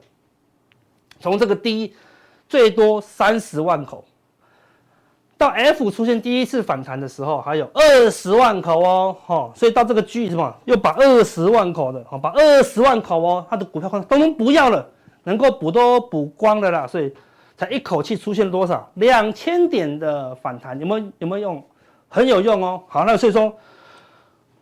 [1.19, 1.95] 从这个低
[2.47, 4.05] 最多三十万口，
[5.39, 14.89] 到 F 出现第一次反弹的时候，还有二十万口哦，哈，所以到这个 G 什么又把二十万口的，好，把二十万口哦，它的股票都都不要了，
[15.25, 17.13] 能够补都补光了啦，所以
[17.57, 21.63] 才一口气出现多少两千点的反弹，有没有有没有用？
[22.09, 23.53] 很有用哦，好，那所以说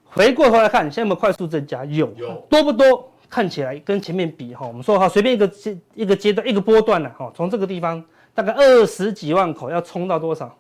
[0.07, 1.85] 回过头来看，现在有没有快速增加？
[1.85, 3.11] 有，有多不多？
[3.31, 10.57] 看起来跟前面比哈，我们说哈，随便一个阶一个阶段一个波段呢哈，从这个地方大概二十几万口要冲到多少？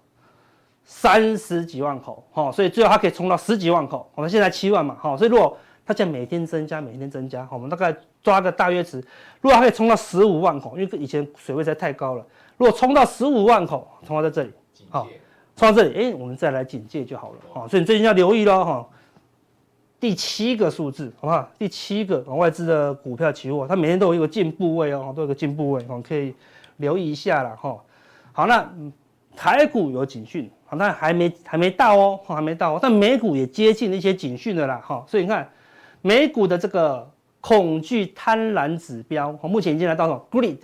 [0.85, 4.09] 三十几万口哈，所以最后它可以冲到十几万口。
[4.14, 8.99] 我们现在七万嘛哈，所以如果它这样每天增加，每天增加，我们大概抓个大约值，
[9.40, 14.53] 如果它可以冲到十五万口，因为以前水位实在太高了，如果冲到十五万口，冲到在这里，
[14.90, 15.07] 好，
[15.57, 17.68] 冲到这里，哎，我们再来警戒就好了哈。
[17.68, 18.88] 所以你最近要留意喽哈。
[20.01, 21.49] 第七个数字，好不好？
[21.59, 26.35] 第七个外资的股票期货，它每天都有一个进步位哦，都有个进步位，我们可以
[26.77, 27.79] 留意一下了哈。
[28.33, 28.70] 好，那
[29.35, 35.04] 台股有警讯，好，但还没还没到哦，还没到哦，但美股也接近一些警讯的啦哈。
[35.06, 35.48] 所以你看，
[36.02, 37.08] 美股的这个
[37.40, 40.58] 恐惧贪婪指标，目前已经来到什么？Greed，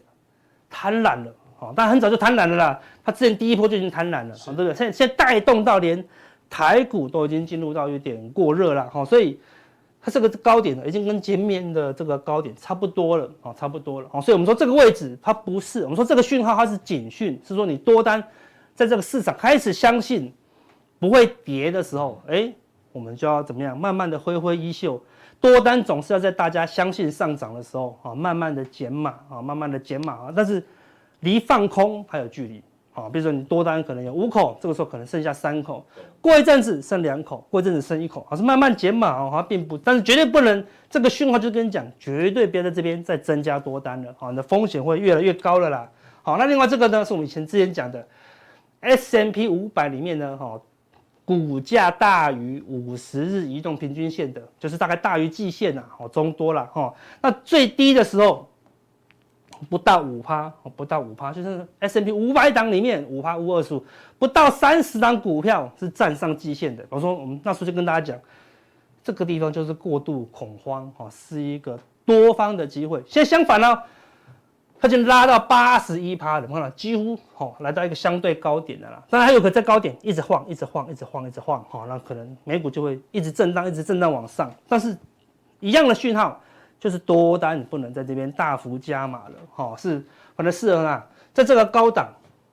[0.68, 2.80] 贪婪了，好，但很早就贪婪了啦。
[3.04, 4.74] 它之前第一波就已经贪婪了，对不对？
[4.74, 6.04] 现在现在带动到连。
[6.52, 9.38] 台股都已经进入到有点过热了哈，所以
[10.02, 18.20] 它这个高点呢，已经跟前面的这个高点差不多了啊，差不多了啊，所以我们说这个位置它不是，我们说这个讯号它是警讯，是说你多单
[18.80, 20.32] 在这个市场开始相信
[20.98, 22.50] 不会跌的时候，哎，
[22.92, 24.98] 我们就要怎么样，慢慢的挥挥衣袖，
[25.38, 30.64] 多单总是要在大家相信上涨的时候啊，慢慢的减码啊，慢慢的减码啊，但是
[31.20, 32.62] 离放空还有距离。
[32.92, 35.86] 啊，比如说你多单可能有五口，这个时候可能剩下三口，
[36.20, 45.88] 过一阵子剩两口，过一阵子剩一口，好，是慢慢减码哦，它并不，但是绝对不能这个讯号就跟你讲，绝对别在这边再增加多单了，好，你的风险会越来越高了啦。
[46.22, 48.04] 好，那另外这个呢，是我们以前之前讲的
[48.80, 50.60] S M P 五百里面呢，哈，
[51.24, 58.46] 股价大于五十日移动平均线的，就是大概大于季线呐，好，中多了哈，那最低的时候。
[59.68, 63.84] 不到五趴，不到五趴，就是 S&P 五百档里面五趴五二十五，
[64.18, 66.82] 不到三十档股票是站上季线的。
[66.88, 68.18] 我说我们那时候就跟大家讲，
[69.04, 73.02] 这个地方就是过度恐慌，哈，是一个多方的机会。
[73.06, 73.82] 现在相反呢，
[74.80, 79.04] 它就拉到八十一趴的，看到几乎哈来到一个相对高点的了。
[79.10, 84.50] 当然还有个在高点一直晃，一直晃，一直晃，一直晃，哈，那可能美股就会一直震荡，一直震荡往上。
[84.68, 84.96] 但是
[85.60, 86.40] 一样的讯号。
[86.80, 90.02] 就是多单你不能在这边大幅加码了，哈，是
[90.34, 92.08] 反正适合啊，在这个高档，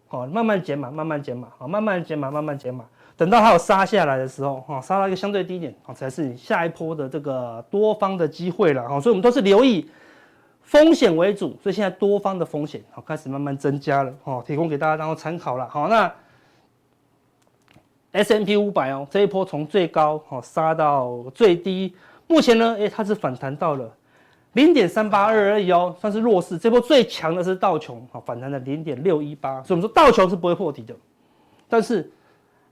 [0.09, 2.83] 哦，慢慢减码，慢慢减码，啊，慢慢减码，慢慢减码，
[3.15, 9.89] 等到它有杀下来的时候，哈，杀到一个相对低点，啊，才是你下一波的这个多方的机会了，哈，所以我们都是留意
[10.67, 16.13] 风险为主，所以现在多方的风险，好，开始慢慢增加了，哦，提供给大家当做参考了，好，那
[18.11, 21.95] S&P 五百哦，这一波从最高，哦，杀到最低，
[22.27, 23.89] 目前呢，诶，它是反弹到了。
[24.53, 26.57] 零点三八二而已哦，算是弱势。
[26.57, 30.93] 这波最强的是道琼，好，反弹了零点六一八，所以我们说道琼是不会破底的，
[31.69, 32.11] 但是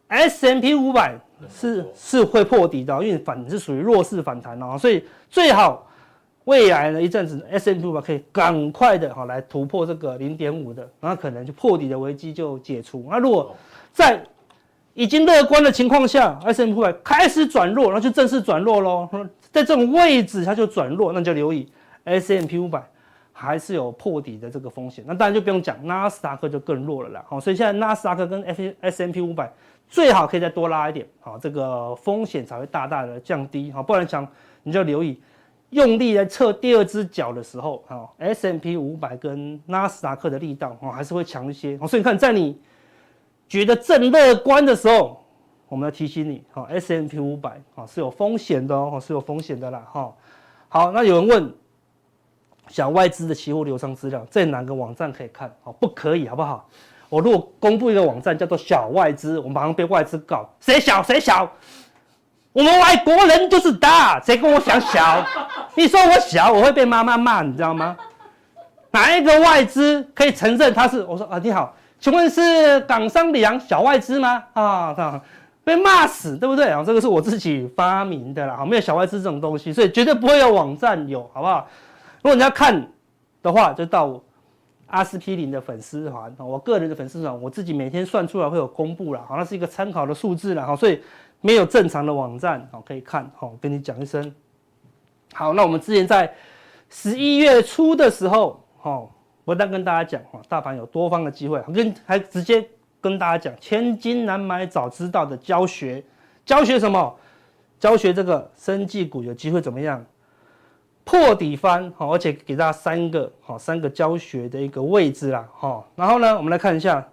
[0.10, 1.16] S M P 五百
[1.48, 5.85] 是是会破底的，因为反是属于弱势反弹哦，所以最好
[6.46, 13.06] 未来呢一阵子 S M P 五百可以赶快的哈来突破这个零点五的，那可能就破底的危机就解除。
[13.10, 13.56] 那如果
[13.92, 14.20] 在
[14.94, 19.10] 已经乐观的情况下，S M P 五百开始转弱，那就正式转弱喽。
[19.52, 21.70] 在这种位置它就转弱，那就留意
[22.06, 22.82] S M P 五百
[23.34, 25.04] 还是有破底的这个风险。
[25.08, 27.26] 那当然就不用讲，纳斯达克就更弱了啦。
[27.28, 28.44] 好，所以现在纳斯达克跟
[28.82, 29.52] S M P 五百
[29.90, 33.72] 最好可以再多拉一点，好，这个风险才会大大的降低。
[33.72, 34.28] 好，不然讲
[34.64, 35.20] 你就留意
[35.72, 41.78] 用力来测第二只脚的时候，好，S M P 五百跟纳斯达克的力道哦还是会强一些。
[41.78, 42.60] 好，所以你看在你。
[43.48, 45.24] 觉得正乐观的时候，
[45.68, 50.12] 我们要提醒你，哈，S M P 五百，哈，是有风险的哦，是有风险的啦，哈。
[50.68, 51.54] 好，那有人问，
[52.70, 55.56] 小外资的期货流通资料在哪个网站可以看？
[55.64, 56.68] 哦，不可以，好不好？
[57.08, 61.48] 我如果公布一个网站叫做小外资，我马上被外资告，谁小谁小？
[62.56, 65.22] 我们外国人就是大，谁跟我讲小？
[65.76, 67.98] 你说我小，我会被妈妈骂，你知道吗？
[68.92, 71.04] 哪一个外资可以承认他是？
[71.04, 71.76] 我说啊，你好。
[72.00, 74.42] 请问是港商里昂小外资吗？
[74.54, 75.22] 啊，
[75.66, 76.82] 被骂死，对不对啊？
[76.82, 81.68] 这个是我自己发明的啦，没有小外资这种东西，所以绝对不会有网站有，好不好？
[82.22, 82.88] 如果你要看
[83.44, 84.18] 的话，就到
[84.88, 91.02] 阿司匹林的粉丝团，我个人的粉丝团，我自己每天算出来会有公布了，好，那是一个参考的数字啦，好，所以
[91.46, 94.34] 没有正常的网站，好，可以看，好，跟你讲一声。
[95.32, 96.34] 好，那我们之前在
[96.90, 99.12] 十一月初的时候，好。
[99.44, 102.68] 不但跟大家讲哈，大盘有多方的机会，跟还直接
[103.00, 106.04] 跟大家讲，千金难买早知道的教学，
[106.44, 107.16] 教学什么？
[107.80, 110.04] 教学这个生技股有机会怎么样
[111.04, 111.94] 破底翻？
[111.96, 117.08] 好，而且给大家三个好三个教学的一个位置啦，好，然后呢，我们来看一下，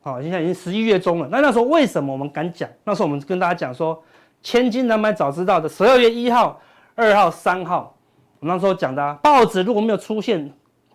[0.00, 2.68] 好，现在已经十一月中了，那那时候为什么我们敢讲？
[2.84, 4.02] 那时候我们跟大家讲说，
[4.42, 6.60] 千金难买早知道的十二月一号、
[6.94, 7.94] 二号、三号，
[8.40, 10.50] 我们那时候讲的啊，报纸如果没有出现。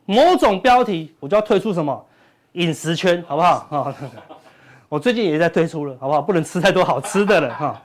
[0.06, 2.06] 某种标题，我就要退出什么
[2.54, 3.60] 饮食圈，好不好？
[3.70, 3.96] 哈，
[4.90, 6.22] 我最近也在退出了，好不好？
[6.22, 7.82] 不能吃太多好吃的了，哈。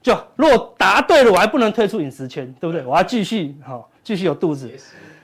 [0.00, 2.86] 就如果答对了，我还不能退出饮食圈，对不对？
[2.86, 4.70] 我要继续，哈，继续有肚子。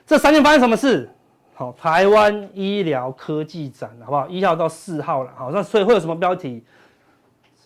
[0.06, 1.10] 这三天发生什么事？
[1.54, 4.28] 好，台湾医疗科技展，好不好？
[4.28, 6.64] 一号到四号了，好，那所以会有什么标题？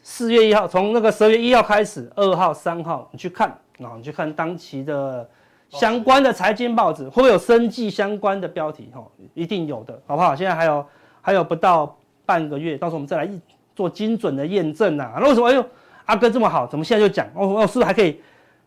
[0.02, 3.48] 四月一号，从那个十二月一号开始，二号、三号，你去看，
[3.80, 5.28] 啊，你去看当期的。
[5.70, 8.90] 相关的财经报纸会不会有生计相关的标题？
[8.94, 10.34] 哈，一定有的，好不好？
[10.34, 10.86] 现在还有
[11.20, 13.30] 还有不到半个月，到时候我们再来
[13.76, 15.12] 做精准的验证呐。
[15.20, 15.50] 那为什么？
[15.50, 15.62] 哎呦，
[16.06, 17.26] 阿哥这么好，怎么现在就讲？
[17.34, 18.18] 哦哦，是不是还可以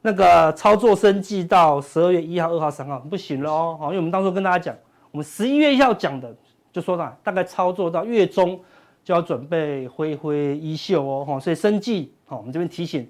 [0.03, 2.99] 那个操作生计到十二月一号、二号、三号？
[2.99, 4.75] 不行了哦，好，因为我们当初跟大家讲，
[5.11, 6.33] 我们十一月一号讲的，
[6.71, 8.59] 就说到大概操作到月中
[9.03, 13.07] 就要准备挥挥衣袖哦，哈，所以生计，好，我们这边提醒。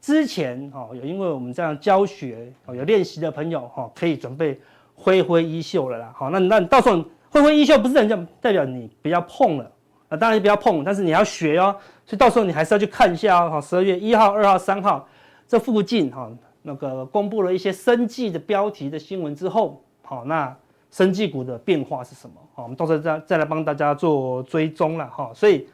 [0.00, 4.60] 之前哈有因为我们这样教学哦有练习的朋友哈可以准备
[4.94, 9.70] 挥挥衣袖了啦，好，那那到时候挥挥衣袖不是人家代表你不要碰了
[10.08, 11.74] 啊，当然不要碰，但是你要学哦，
[12.06, 15.08] 所以到时候你还是要去看一下哦，十二月一号、二号、三号
[15.48, 16.30] 这附近哈
[16.62, 20.54] 那个公布了一些生计的标题的新闻之后，好，那
[20.90, 22.34] 生技股的变化是什么？
[22.54, 25.30] 好，我们到时候再再来帮大家做追踪了哈。
[25.34, 25.68] 所以，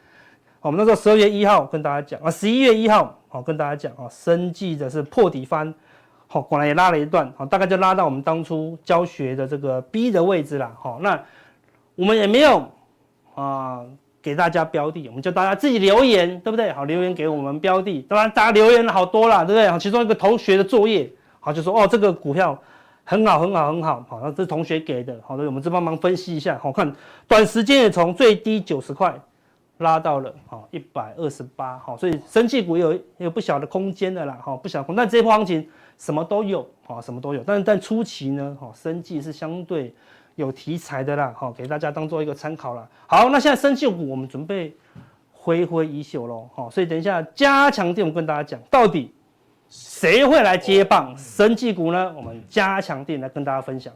[0.61, 5.73] 我们那时候十二月一号跟大家讲啊，十一月一号好跟大家讲啊，生技的是破底翻，
[6.27, 10.71] 好，果然也拉了一段，好，大概就拉到我们当初教学的这个 B 的位置了。
[10.81, 11.23] 好，那
[11.95, 12.69] 我们也没有
[13.37, 13.85] 啊
[14.21, 16.73] 给大家标的，我们就大家自己留言，对不对？
[16.73, 19.69] 好，留言给我们标的，当然大家留言了好多了，对不对？
[19.69, 22.61] 好，其中一个同学的作业，好，就说哦这个股票。
[23.05, 26.91] 很好，很好，很好，好，那这是同学给的，好的，我们这帮忙分析一下，好看，
[27.29, 29.15] 短时间也从最低九十块
[29.79, 39.95] 拉到了好一百二十八，好，所以生技股有有不小的空间的啦，好，不小空，但这波行情什么都有，好，什么都有，但但初期呢，好，生技是相对
[40.37, 42.89] 有题材的啦，好，给大家当做一个参考啦。
[43.07, 44.75] 好，那现在生技股我们准备
[45.31, 49.13] 挥挥衣袖喽，好，所以等一下加强錠我跟大家讲到底。
[49.69, 52.13] 谁会来接棒生技股呢？
[52.17, 53.93] 我们加强店来跟大家分享。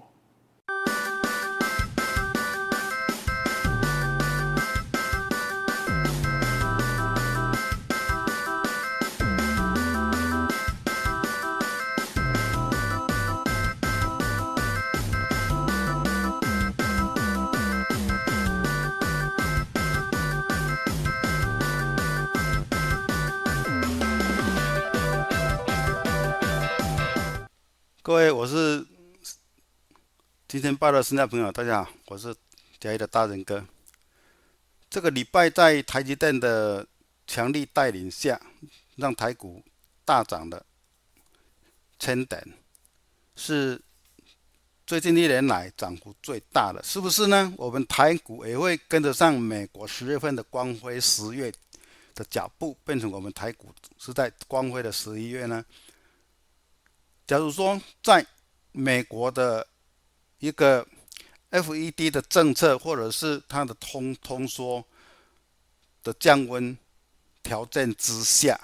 [30.58, 32.34] 今天报的新的朋友，大家好，我是
[32.80, 33.64] 嘉义的大仁哥。
[34.90, 36.84] 这个礼拜在台积电的
[37.28, 38.40] 强力带领下，
[38.96, 39.62] 让台股
[40.04, 40.66] 大涨了
[42.00, 42.44] 千点，
[43.36, 43.80] 是
[44.84, 47.54] 最近一年来涨幅最大的，是不是呢？
[47.56, 51.52] 我们台股也会跟得上美国十月份的光辉十月
[52.16, 55.64] 的脚步，变成我们台股是在光辉的十一月呢？
[57.28, 58.26] 假如说在
[58.72, 59.64] 美国的
[60.38, 60.86] 一个
[61.50, 64.84] FED 的政策，或者是它的通通缩
[66.02, 66.76] 的降温
[67.42, 68.58] 条件之下，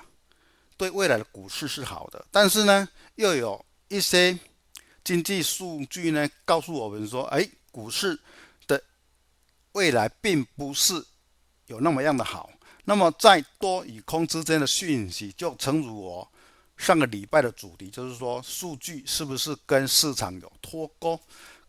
[0.76, 2.24] 对未来的股市是好的。
[2.30, 4.38] 但是呢，又有一些
[5.02, 8.18] 经济数据呢，告诉我们说，哎，股市
[8.66, 8.82] 的
[9.72, 11.04] 未来并不是
[11.66, 12.50] 有那么样的好。
[12.84, 16.30] 那么在多与空之间的讯息，就诚如我。
[16.76, 21.18] 上个礼拜的主题就是说，数据是不是跟市场有脱钩？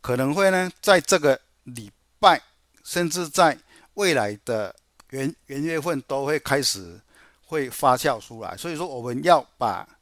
[0.06, 2.40] 可能会呢，在这个礼拜，
[2.84, 3.58] 甚至在
[3.96, 4.76] 未来的
[5.10, 7.02] 元元月份，都会开始
[7.48, 8.56] 会发酵出来。
[8.56, 9.98] 所以说，我们要把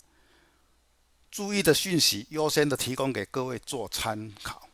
[1.31, 4.67] 注意的讯息优先的提供给各位做参考。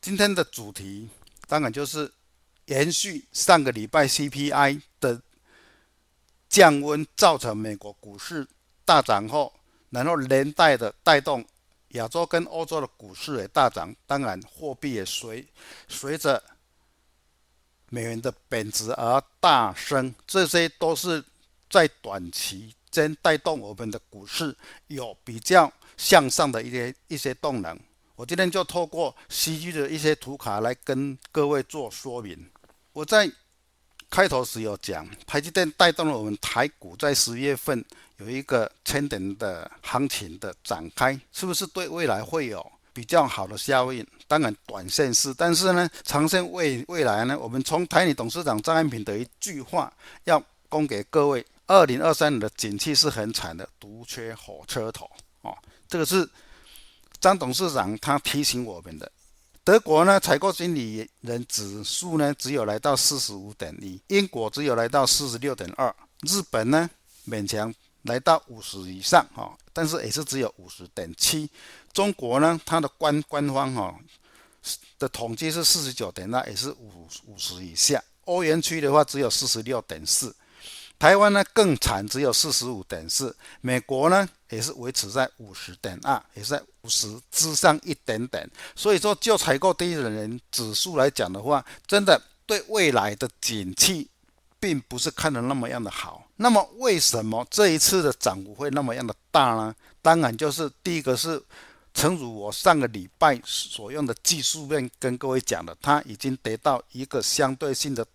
[0.00, 1.10] 今天的主题
[1.46, 2.10] 当然就是
[2.64, 5.20] 延续上个礼拜 CPI 的
[6.48, 8.48] 降温，造成美国股市。
[8.86, 9.52] 大涨后，
[9.90, 11.44] 然后连带的带动
[11.92, 15.46] 亚洲跟欧洲的股市也大涨，当然货币也随
[15.88, 16.42] 随着
[17.90, 21.22] 美元的贬值而大升，这些都是
[21.68, 27.78] 在短期间带动我们的股市有比较向上的一些一些动能。
[28.14, 32.50] 我今天就透过 CG 的一些图卡来跟各位做说明。
[32.92, 33.30] 我在
[34.12, 37.82] 开头时有讲，台积电带动了我们台股在十月份。
[38.18, 44.06] 有一个千点的行情的展开，是不是对未来会有比较好的效应？
[44.28, 47.36] 当然，短线是，但是呢，长线未未来呢？
[47.36, 55.56] 我们从台泥董事长张安平的一句话要供给各位：二零二三年的景气是很惨的，独缺火车头哦。
[55.88, 56.28] 这个是
[57.18, 59.10] 张董事长他提醒我们的。
[59.64, 66.90] 德国呢，采购经理人指数呢，只有来到四十五点一；英国只有来到四十六点二；日本呢，
[67.26, 67.72] 勉强。
[68.02, 71.48] 来到五十以上哈，但是也是只有五十点七。
[71.92, 73.96] 中国呢，它的官官方哈
[74.98, 78.02] 的统计是四十九点二，也是五五十以下。
[78.24, 80.34] 欧元区的话只有四十六点四，
[81.02, 83.34] 台湾呢更惨，只有四十五点四。
[83.60, 88.48] 美国呢也是维持在五十点二，也是在五十之上一点点。
[88.76, 94.08] 所以说，就采购第一人指数来讲的话，真的对未来的景气
[94.60, 96.24] 并不是看得那么样的好。
[96.36, 99.74] 那么为什么这一次的涨幅会那么样的大呢？
[100.02, 101.42] 当然就是第一个是，
[101.92, 108.06] 诚如我上个礼拜所用的技术面跟各位讲的，它已经得到一个相对性的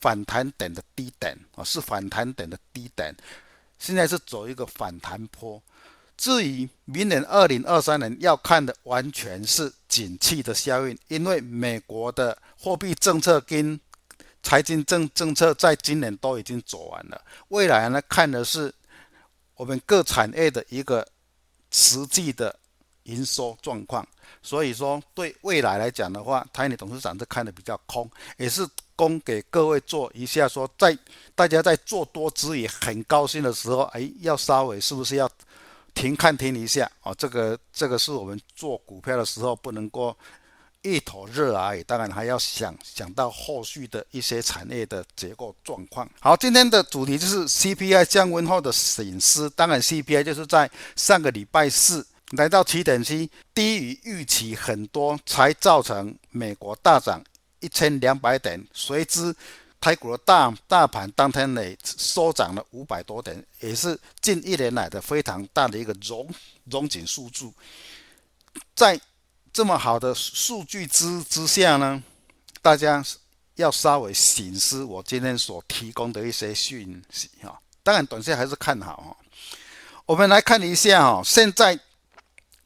[0.00, 3.14] 反弹点的低点啊，是反弹点的低点，
[3.78, 5.62] 现在是走一个反弹坡。
[6.16, 13.80] 至于明年二零二三年要看的完全是景气的效应，因为美国的货币政策跟
[14.42, 18.72] 财经政政策在今年都已经走完了，未来呢，看的是
[19.54, 21.06] 我们各产业的一个
[21.70, 22.54] 实际的
[23.04, 24.06] 营收状况。
[24.42, 28.66] 所以说，对未来来讲的话，台泥董事长是看得比较空，也是
[29.00, 30.94] 供给各位做一下说，在
[31.34, 35.26] 大家在做多之余很高兴的时候，哎，要稍微是不是要
[35.94, 37.14] 停看停一下哦？
[37.14, 40.14] 这个这个是我们做股票的时候不能够
[40.82, 46.06] 一头热而已，当然还要想想到后续的一些产业的结构状况。
[46.20, 52.06] 好，今天的主题就是 CPI 降温后的损失，当然 CPI 就是在上个礼拜四。
[52.36, 57.20] 来到起点期，低于预期很多，才造成美国大涨
[57.60, 59.34] 一千两百点，随之
[59.80, 66.28] 台股的大大盘当天呢收涨了五百多点，也是近一年来的非常大的一个荣
[66.64, 67.50] 荣景数字。
[68.74, 69.00] 在
[69.52, 72.02] 这么好的数据之之下呢，
[72.60, 73.04] 大家
[73.54, 77.60] 要稍微省思我今天所提供的一些讯息哈。
[77.82, 79.16] 当然，短线还是看好哈。
[80.06, 81.78] 我们来看一下哈，现在。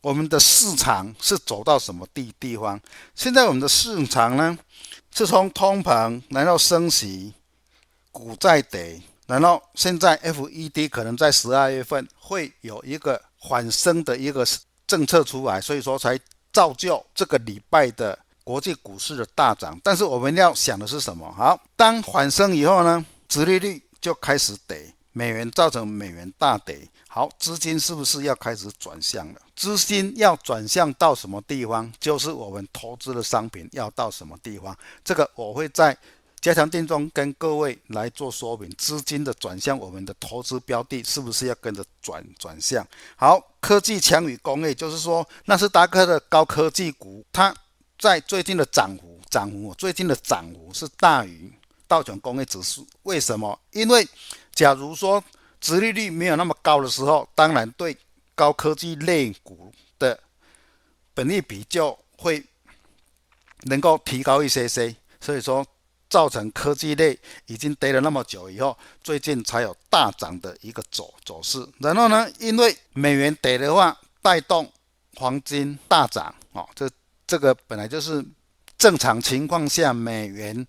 [0.00, 2.78] 我们的市场是走到什么地地方？
[3.14, 4.58] 现在我们的市场呢，
[5.14, 7.32] 是从通膨，然后升息，
[8.10, 14.44] 股债跌，然后现在 FED 可能在十二月份会有一个缓升的一个
[14.88, 16.18] 政策出来，所以说才
[16.52, 19.80] 造就这个礼拜的国际股市的大涨。
[19.84, 21.32] 但是我们要想的是什么？
[21.32, 26.86] 好，当缓升以后呢，殖利率就开始跌，美元造成美元大跌。
[27.08, 29.40] 好，资金是不是要开始转向了？
[29.54, 31.90] 资金要转向到什么地方？
[32.00, 34.76] 就是我们投资的商品要到什么地方？
[35.04, 35.96] 这个我会在
[36.40, 38.68] 加强錠中跟各位来做说明。
[38.76, 42.84] 资金的转向，我们的投资标的是不是要跟着转转向？
[43.14, 47.54] 好，科技强于工业，就是说纳斯达克的高科技股，它
[47.96, 51.52] 在最近的涨幅，涨幅最近的涨幅是大于
[51.86, 52.84] 道琼工业指数。
[53.04, 53.56] 为什么？
[53.70, 54.06] 因为
[54.54, 55.22] 假如说
[55.60, 57.96] 殖利率没有那么高的时候，当然对
[58.34, 60.18] 高科技类股的
[61.12, 62.44] 本益比就会
[63.62, 64.94] 能够提高一些些。
[65.20, 65.66] 所以说，
[66.08, 71.66] 造成科技类已经跌了那么久以后，最近才有大涨的一个走走势。
[71.78, 74.70] 然后呢，因为美元跌的话，带动
[75.16, 76.88] 黄金大涨哦，这
[77.26, 78.24] 这个本来就是
[78.76, 80.66] 正常情况下美元。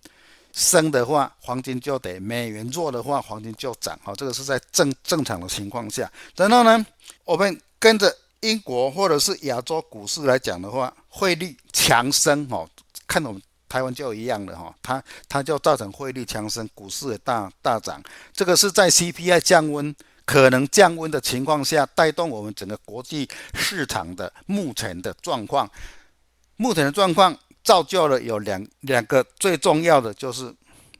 [0.55, 3.99] 升的话，黄金就得；美元弱的话，黄金就涨。
[4.01, 6.09] 好，这个是在正正常的情况下。
[6.33, 6.83] 然后呢，
[7.25, 12.65] 我们跟着英国或者是亚洲股市来讲的话，汇率强升，哦，
[13.05, 18.01] 看我们台湾就一样的哈，它它就造成汇率强升，股市也大大涨。
[18.31, 19.93] 这个是在 CPI 降温
[20.23, 25.69] 可能降温的情况下，带动我们整个国际市场的目前的状况。
[26.55, 27.37] 目前的状况。
[27.65, 30.53] 造就了有两两个最重要的，就是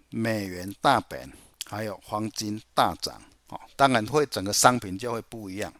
[0.09, 1.31] 美元大本，
[1.69, 3.59] 还有黄金大涨哦。
[3.75, 5.71] 当然会整个商品就会不一样。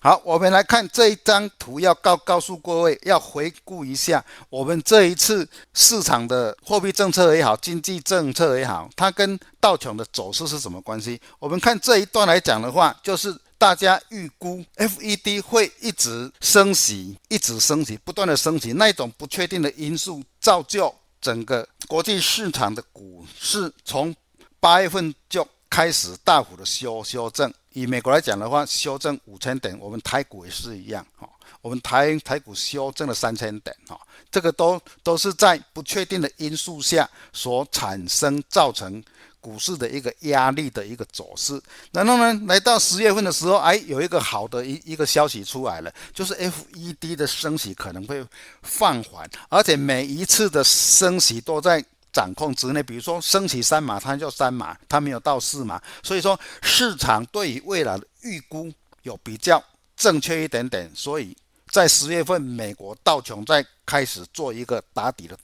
[0.00, 11.18] 好，我们来看这一张图，要告告诉各位，要回顾一下我们这一次市场的货币政策也好，经济政策也好，它跟道琼的走势是什么关系？
[11.38, 13.34] 我们看这一段来讲的话，就是。
[13.62, 24.12] 大家预估 FED 会一直升息，一直升息，不断的升息，那一种不确定的因素造就整个国际市场的股市从
[24.58, 27.54] 八月份就开始大幅的修修正。
[27.70, 33.96] 以美国来讲的话，修正五千点，我们台股也是一样，哈，我们台台股修正了三千点，哈，
[34.28, 39.00] 这个都都是在不确定的因素下所产生造成。
[39.42, 48.24] 股市的一个压力的一个走势，然后呢，来到十月份的时候，哎，有一个好的一一个消息出来了，就是 FED 的升息可能会
[48.62, 52.80] 放缓，而且每一次的升息都在掌控之内。
[52.80, 58.72] 比如说升息三码，它就三码，它没有到四码，所以说市场对于未来的预估
[59.02, 59.60] 有比较
[59.96, 60.88] 正确一点点。
[60.94, 61.36] 所以
[61.66, 65.36] 在十月份，美国道琼在开始做一个打底的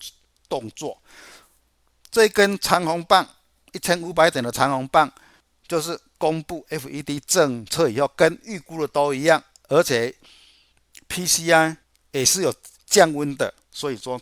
[0.48, 0.96] 动作，
[2.12, 3.28] 这根长红棒。
[3.72, 5.10] 一千五百点的长红棒，
[5.66, 10.14] 就是公布 FED 政策以后，跟预估的都一样，而且
[11.08, 11.76] PCI
[12.12, 12.54] 也是有
[12.86, 14.20] 降温的，所以说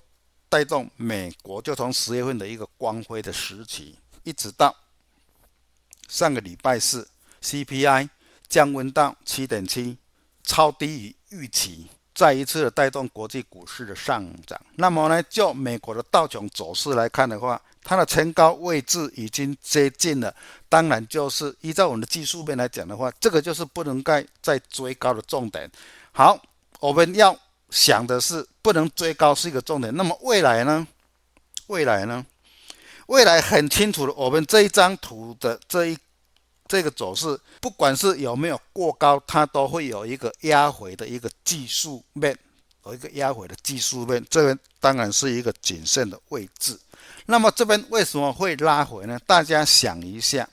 [0.48, 4.74] 带动美国就从十月份的一个光辉的时期，一直到
[6.08, 7.08] 上个礼拜四
[7.42, 8.08] CPI
[8.48, 9.98] 降温到七点七，
[10.42, 14.60] 超低于预期，再一次的带动国际股市的上涨。
[14.76, 20.34] 那么呢，就美国的道琼走势来看的话，它的前高位置已经接近了，
[20.68, 25.70] 当然就是依照我们的技术面来讲的话，这个就是不能再再追高的重点。
[26.10, 26.36] 好，
[26.80, 27.38] 我们要
[27.70, 29.94] 想的是不能追高是一个重点。
[29.94, 30.84] 那么未来呢？
[31.68, 32.26] 未来呢？
[33.06, 35.98] 未来很清楚的，我们这一张图的这一
[36.66, 42.36] 这个走势，不管是有没有过高，它都会有一个压回的一个技术面，
[42.86, 46.78] 有一个压回的技术面，这边当然是一个谨慎的位置。
[47.26, 49.18] 那么这边为什么会拉回呢？
[49.26, 50.48] 大家想一下，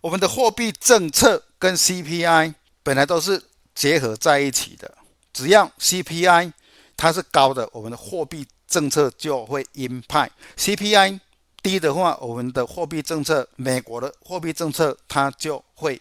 [0.00, 3.40] 我们的货币政策跟 CPI 本来都是
[3.74, 4.92] 结合在一起的，
[5.32, 6.52] 只要 CPI
[6.96, 11.20] 它是高的，我们的货币政策就会鹰派；CPI
[11.62, 16.00] 低的话，我们的货币政策，美国的货币政策它就会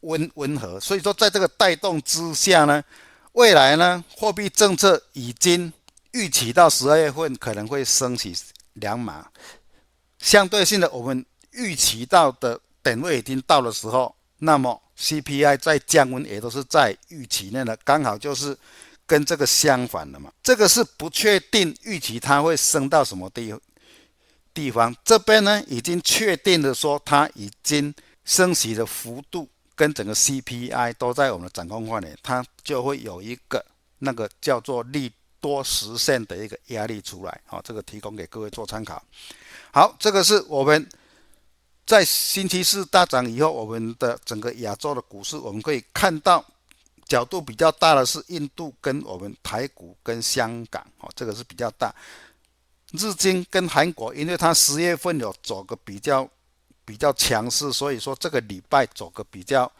[0.00, 0.80] 温温和。
[0.80, 2.82] 所以说，在这个带动之下呢，
[3.32, 5.72] 未来呢，货币政策已经
[6.12, 8.36] 预期到十二月份可能会升息
[8.74, 9.26] 两码，
[10.18, 18.56] 相对性的，我们预期到的点位已经到的时候，那么 CPI 在降温也都是在预期内的，刚好就是
[19.06, 20.30] 跟这个相反的嘛。
[20.42, 23.54] 这个是不确定预期它会升到什么地。
[24.54, 27.94] 地方这边呢，已经确定的说，它已经
[28.26, 29.48] 升息的幅度
[29.82, 33.60] 跟整个 CPI 都在我们的掌控范围，它就会有一个
[33.98, 35.10] 那个叫做利
[35.40, 37.40] 多实现的一个压力出来。
[37.46, 39.02] 好，这个提供给各位做参考。
[39.72, 40.88] 好，这个是我们
[41.84, 46.44] 在星期四大涨以后，我们的整个亚洲的股市，我们可以看到
[47.08, 50.86] 角度比较大的是印度跟我们台股跟香港。
[50.96, 51.92] 好，这个是比较大。
[52.92, 56.30] 日经跟韩国，因为它十月份有走个比较
[56.84, 59.70] 比较强势，所以说这个礼拜走个比较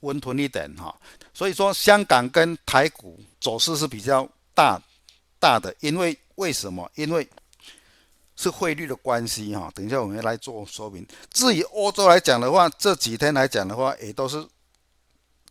[0.00, 0.94] 温吞一点哈。
[1.32, 4.80] 所以说香港跟台股走势是比较大
[5.38, 6.90] 大的，因为为什么？
[6.94, 7.28] 因为
[8.36, 9.70] 是汇率的关系哈。
[9.74, 11.06] 等一下我们来做说明。
[11.30, 14.46] 至于欧洲来讲的话，这几天来讲的话，也都是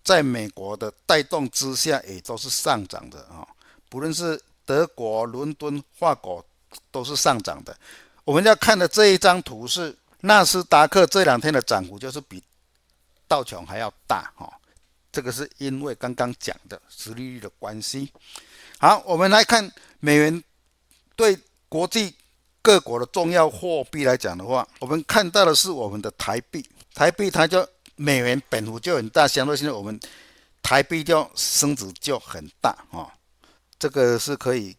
[0.03, 3.47] 在美国的带动之下，也都是上涨的啊。
[3.89, 6.43] 不论是德国、伦敦、法国。
[6.89, 7.77] 都是上涨的。
[8.23, 12.41] 我们要看的这一张图是纳斯达克这两天的涨幅，就是比
[13.28, 14.51] 道琼还要大哈。
[15.11, 18.11] 这个是因为刚刚讲的殖利率的关系。
[18.80, 20.43] 好，我们来看美元
[21.15, 22.15] 对国际
[22.61, 29.99] 各国的重要货币来讲的话，我们看到的是我们的台币，台币它就美元本幅就很大，相对性我们
[30.61, 33.11] 台币就升值就很大哈。
[33.78, 34.76] 这个是可以。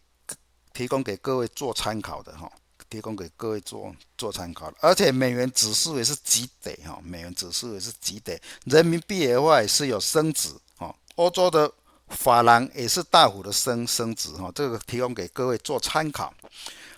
[0.74, 2.50] 提供给各位做参考的哈，
[2.92, 11.72] 提供给各位做做参考的，而且美元指数也是急跌哈，美元指数也是急跌，人民币的话也是有升值哈，欧洲的
[12.08, 16.34] 法郎也是大幅的升升值哈，这个提供给各位做参考。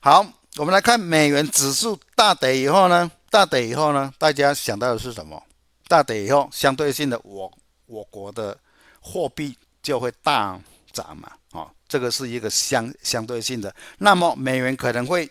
[0.01, 0.27] 好，
[0.57, 5.41] 我们来看美元指数大跌以后呢，大跌以后呢，大家想到的是什么？
[5.87, 7.49] 大跌以后，相对性的我
[7.87, 8.59] 我国的
[8.99, 10.61] 货币就会大
[10.93, 11.71] 涨嘛，啊。
[11.87, 15.31] 这个是一个相相对性的，那么美元可能会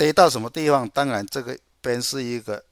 [0.00, 0.88] 跌到什么地方？
[0.88, 2.64] 当然，这个边是一个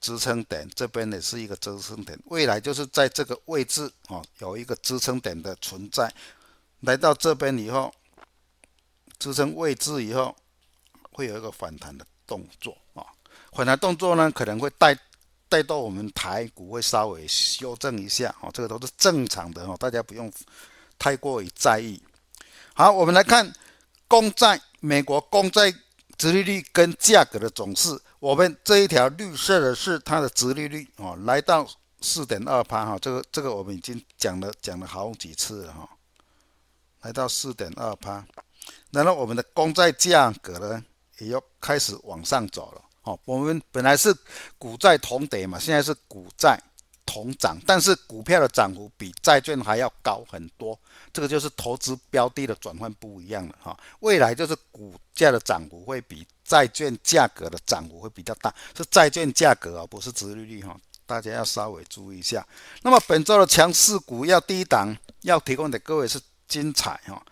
[0.00, 2.16] 支撑点，这边也是一个支撑点。
[2.26, 6.08] 未来就是在这个位置哦，有一个支撑点的存在。
[6.82, 7.92] 来到这边以后，
[9.18, 10.36] 支撑位置以后，
[11.10, 13.04] 会有一个反弹的动作啊。
[13.50, 14.96] 反弹动作呢，可能会带
[15.48, 20.32] 带到我们台股会稍微修正一下哦，这个都是正常的哦，大家不用
[21.00, 22.00] 太过于在意。
[22.74, 23.52] 好，我们来看
[24.06, 25.74] 公债，美国公债
[26.16, 27.98] 殖利率跟价格的走势。
[28.18, 31.66] 我们这一条绿色的是它的殖利率哦，来到
[32.00, 35.88] 四点二趴哈，这个这个我们已经讲了讲了好几次了哈，
[37.02, 38.24] 来到四点二趴。
[38.90, 40.84] 然后我们的公债价格呢，
[41.18, 42.82] 也要开始往上走了。
[43.02, 44.14] 哦，我们本来是
[44.58, 46.60] 股债同跌嘛，现在是股债
[47.04, 50.78] 同涨，但是股票的涨幅比债券还要高很多。
[51.16, 62.46] 这个就是投资标的的转换不一样了哈，未来就是股价的涨幅会比债券价格的涨幅会比较大，是债券价格啊，不是殖利率哈，大家要稍微注意一下。
[62.82, 67.24] 那么本周的强势股要低档要提供给各位是精彩哈，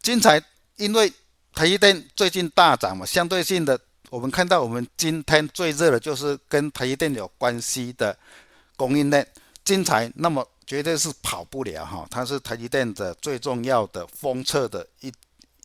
[0.00, 0.40] 精彩，
[0.76, 1.12] 因为
[1.52, 3.76] 台积电最近大涨嘛，相对性的
[4.08, 8.16] 我们看到我们今天最热的就是跟台积电有关系的
[8.76, 9.26] 供应链
[9.64, 10.46] 精彩，那么。
[10.66, 15.12] 绝对是跑不了哈，它是台积电的最重要的封测的一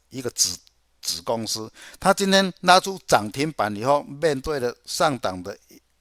[0.09, 0.57] 一个子
[1.01, 1.71] 子公司。
[1.99, 5.57] 它今天拉出涨停板以后，面对的上档的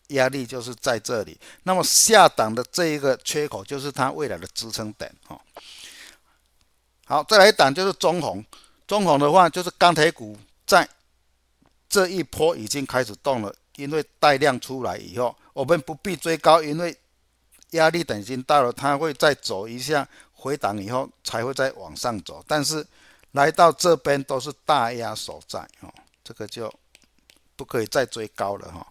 [0.09, 5.41] 压力就是在这里，那么下档的这一个缺口就是它未来的支撑点哈。
[7.05, 8.45] 好，再来一档就是中红，
[8.87, 10.37] 中红的话就是钢铁股
[10.67, 10.89] 在
[11.89, 16.97] 这一波已经开始动了，因为带量出来以后，我们不必追高，因为。
[17.71, 22.87] 压力等级到了，它会再走一下回档以后才会再往上走，但是
[23.33, 25.93] 来到这边都是大压所在哦，
[26.23, 26.73] 这个就
[27.57, 28.87] 不可以再追高了哈。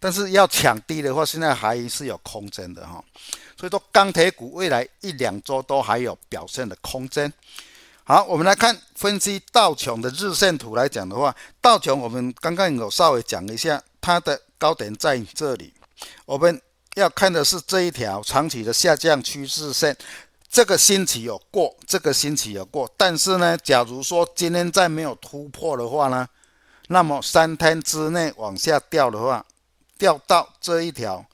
[0.00, 3.02] 但是要抢低的话，现在还是有空间的哈。
[3.56, 7.32] 所以说钢铁股未来一两周都还有表现的空间。
[8.04, 15.74] 好，我们来看分析道琼的日线图来讲的话，道琼我们刚刚有稍微讲一下，它的高点在这里。
[16.24, 16.62] 我们
[16.98, 19.96] 要看的是这一条长期的下降趋势线，
[20.50, 26.28] 这个星期有过，这个星期有过，但是呢，假如说今天再没有突破的话呢，
[26.88, 29.46] 那么三天之内往下掉的话，
[29.96, 31.24] 掉到这一条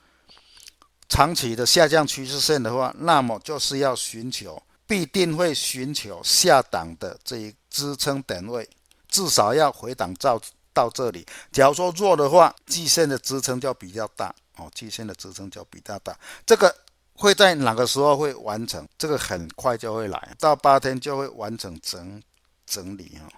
[1.09, 4.63] 长期的下降趋势线的话，那么就是要寻求。
[4.87, 8.69] 必定会寻求下档的这一支撑点位，
[9.09, 10.39] 至少要回档到
[10.75, 11.25] 到这里。
[11.51, 16.19] 假如说弱的话，季线的支撑就比较大哦，季线的支撑就比较大。
[16.47, 16.75] 这个
[17.15, 18.87] 会在哪个时候会完成？
[18.97, 22.23] 这个很快就会来，到八天就会完成整
[22.67, 23.29] 整理哈，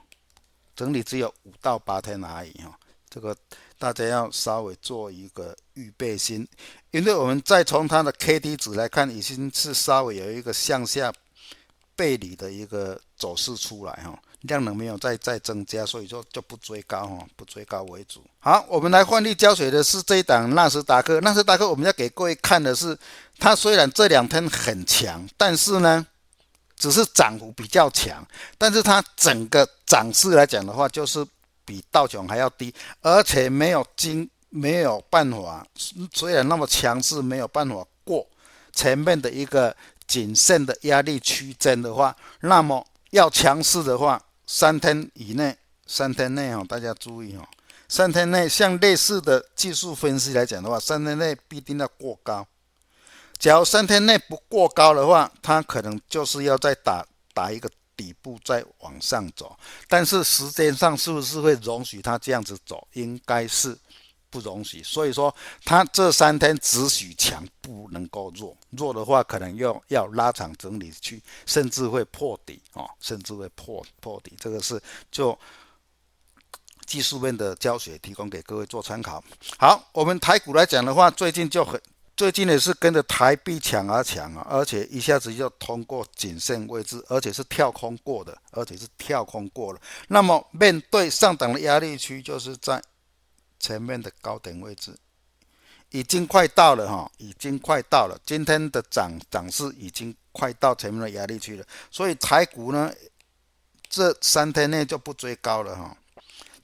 [0.75, 2.79] 整理只有五到八天而已哈。
[3.09, 3.37] 这个
[3.79, 6.47] 大家要稍微做一个预备心，
[6.91, 11.13] 因为我们再从它的 K D 值来看，已经是稍微有一个向下。
[11.99, 18.23] 背离的一个走势出来哈，量能没有再再增加，所以说就不追高哈，不追高为主。
[18.39, 21.21] 好，我们来换力胶水的是这一档纳斯达克。
[21.21, 22.97] 纳斯达克我们要给各位看的是，
[23.39, 26.07] 它虽然这两天很强，但是呢，
[26.77, 28.27] 只是涨幅比较强，
[28.57, 31.27] 但是它整个涨势来讲的话，就是
[31.65, 35.67] 比道琼还要低，而且没有经没有办法，
[36.13, 38.27] 虽然那么强势，没有办法过
[38.73, 39.75] 前面的一个。
[40.09, 47.47] 谨慎的压力区间的话，那么要强势的话，三天以内，三天内哦，大家注意哦，
[47.89, 52.47] 三天内像类似的技术分析来讲的话，三天内必定要过高。
[53.39, 62.87] 假如三天内不过高的话，它可能就是要再打打一个底部再往上走，但是时间上是不是会容许它这样子走？
[62.93, 63.77] 应该是。
[64.37, 65.35] 不容许，所以说
[65.65, 68.55] 他这三天只许强，不能够弱。
[68.69, 74.35] 弱的话，可能要要拉长整理区，甚至会破底哦，甚至会破破底。
[74.39, 74.79] 这个是
[75.11, 75.39] 就
[76.85, 79.25] 技术面的教学，提供给各位做参考。
[79.59, 81.81] 好，我们台股来讲的话，最近就很
[82.15, 89.81] 最近也是跟着台币强而强啊，而且一下子就通过颈线位置，而且是跳空过的，而且是跳空过了。
[90.09, 92.83] 那么面对上档的压力区，就是在。
[93.59, 94.95] 前面的高点位置
[95.91, 98.21] 已经快到了哈，已经快到了。
[98.27, 102.93] 今天的涨涨势已经快到前面的压力区了，所以台股呢，
[103.89, 105.97] 这三天内就不追高了哈。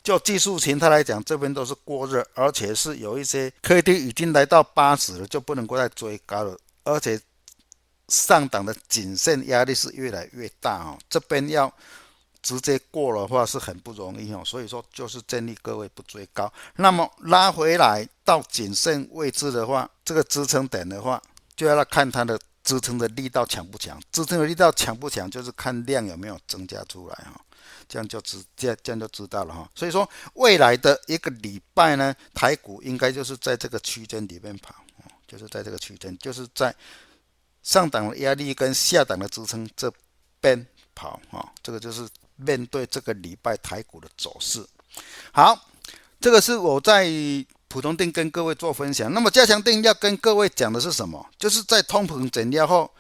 [0.03, 6.59] 就技术形态来讲，这边都是过热，而且是有一些 K D 已经来到八十了，就不能够再追高了。
[6.85, 7.21] 而且
[8.09, 11.73] 上档的谨慎压力是越来越大啊，这边要。
[12.43, 16.53] 直接过的话是很不容易哦，所以说就是建议各位不追高。
[16.75, 21.23] 那么拉回来到谨慎位置的话，这个支撑点的话，
[21.55, 23.97] 就要来看它的支撑的力道强不强。
[24.11, 27.41] 支撑的力道强不强，就是看量有没有增加出来哈，
[27.89, 29.71] 这样就知这样这样就知道了哈。
[29.77, 34.75] 所以说未来的一个礼拜呢，台股应该就是在这个区间里面跑，
[35.29, 36.75] 就是在这个区间，就是在
[37.63, 39.93] 上档的压力跟下档的支撑这
[40.41, 42.05] 边跑啊，这个就是。
[42.45, 44.67] 面对这个礼拜台股的走势，
[45.33, 45.59] 好，
[46.21, 47.07] 这个是我在
[47.69, 49.13] 普通店跟各位做分享。
[49.13, 51.27] 那么加强店要跟各位讲的是什么？
[51.39, 52.91] 就是在通膨减压后，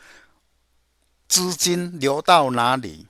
[1.28, 3.06] 资金流到哪里，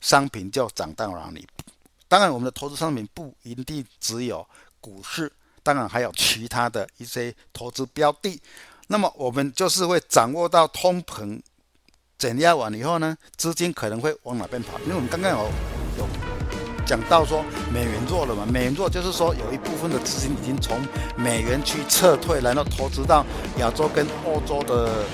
[0.00, 1.48] 商品就涨到哪里。
[2.06, 4.46] 当然，我们的投资商品不一定只有
[4.80, 5.32] 股市，
[5.62, 8.40] 当然还有其他的一些投资标的。
[8.88, 11.40] 那么我们就是会掌握到通膨。
[12.18, 14.76] 减压完以后呢，资金可能会往哪边跑？
[14.80, 15.38] 因为我们刚刚有
[15.98, 16.08] 有
[16.84, 20.76] 讲到说美元弱了嘛，美元弱就是说有一部分的资金已经从
[21.16, 23.24] 美元去撤退，然后投资到
[23.58, 25.04] 亚洲跟欧洲的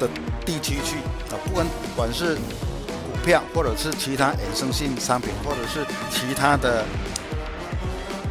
[0.00, 0.08] 的
[0.44, 0.96] 地区去
[1.32, 2.40] 啊，不管不管是股
[3.24, 6.84] 票或者是其他衍生性商品，或者是其他的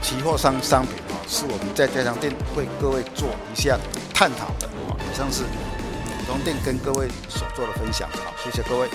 [0.02, 3.80] 期货商商品啊，是我们在加强店为各位做一下
[4.14, 5.44] 探讨的啊，以上是。
[6.64, 8.88] 跟各位所做的分享，好，谢谢各位。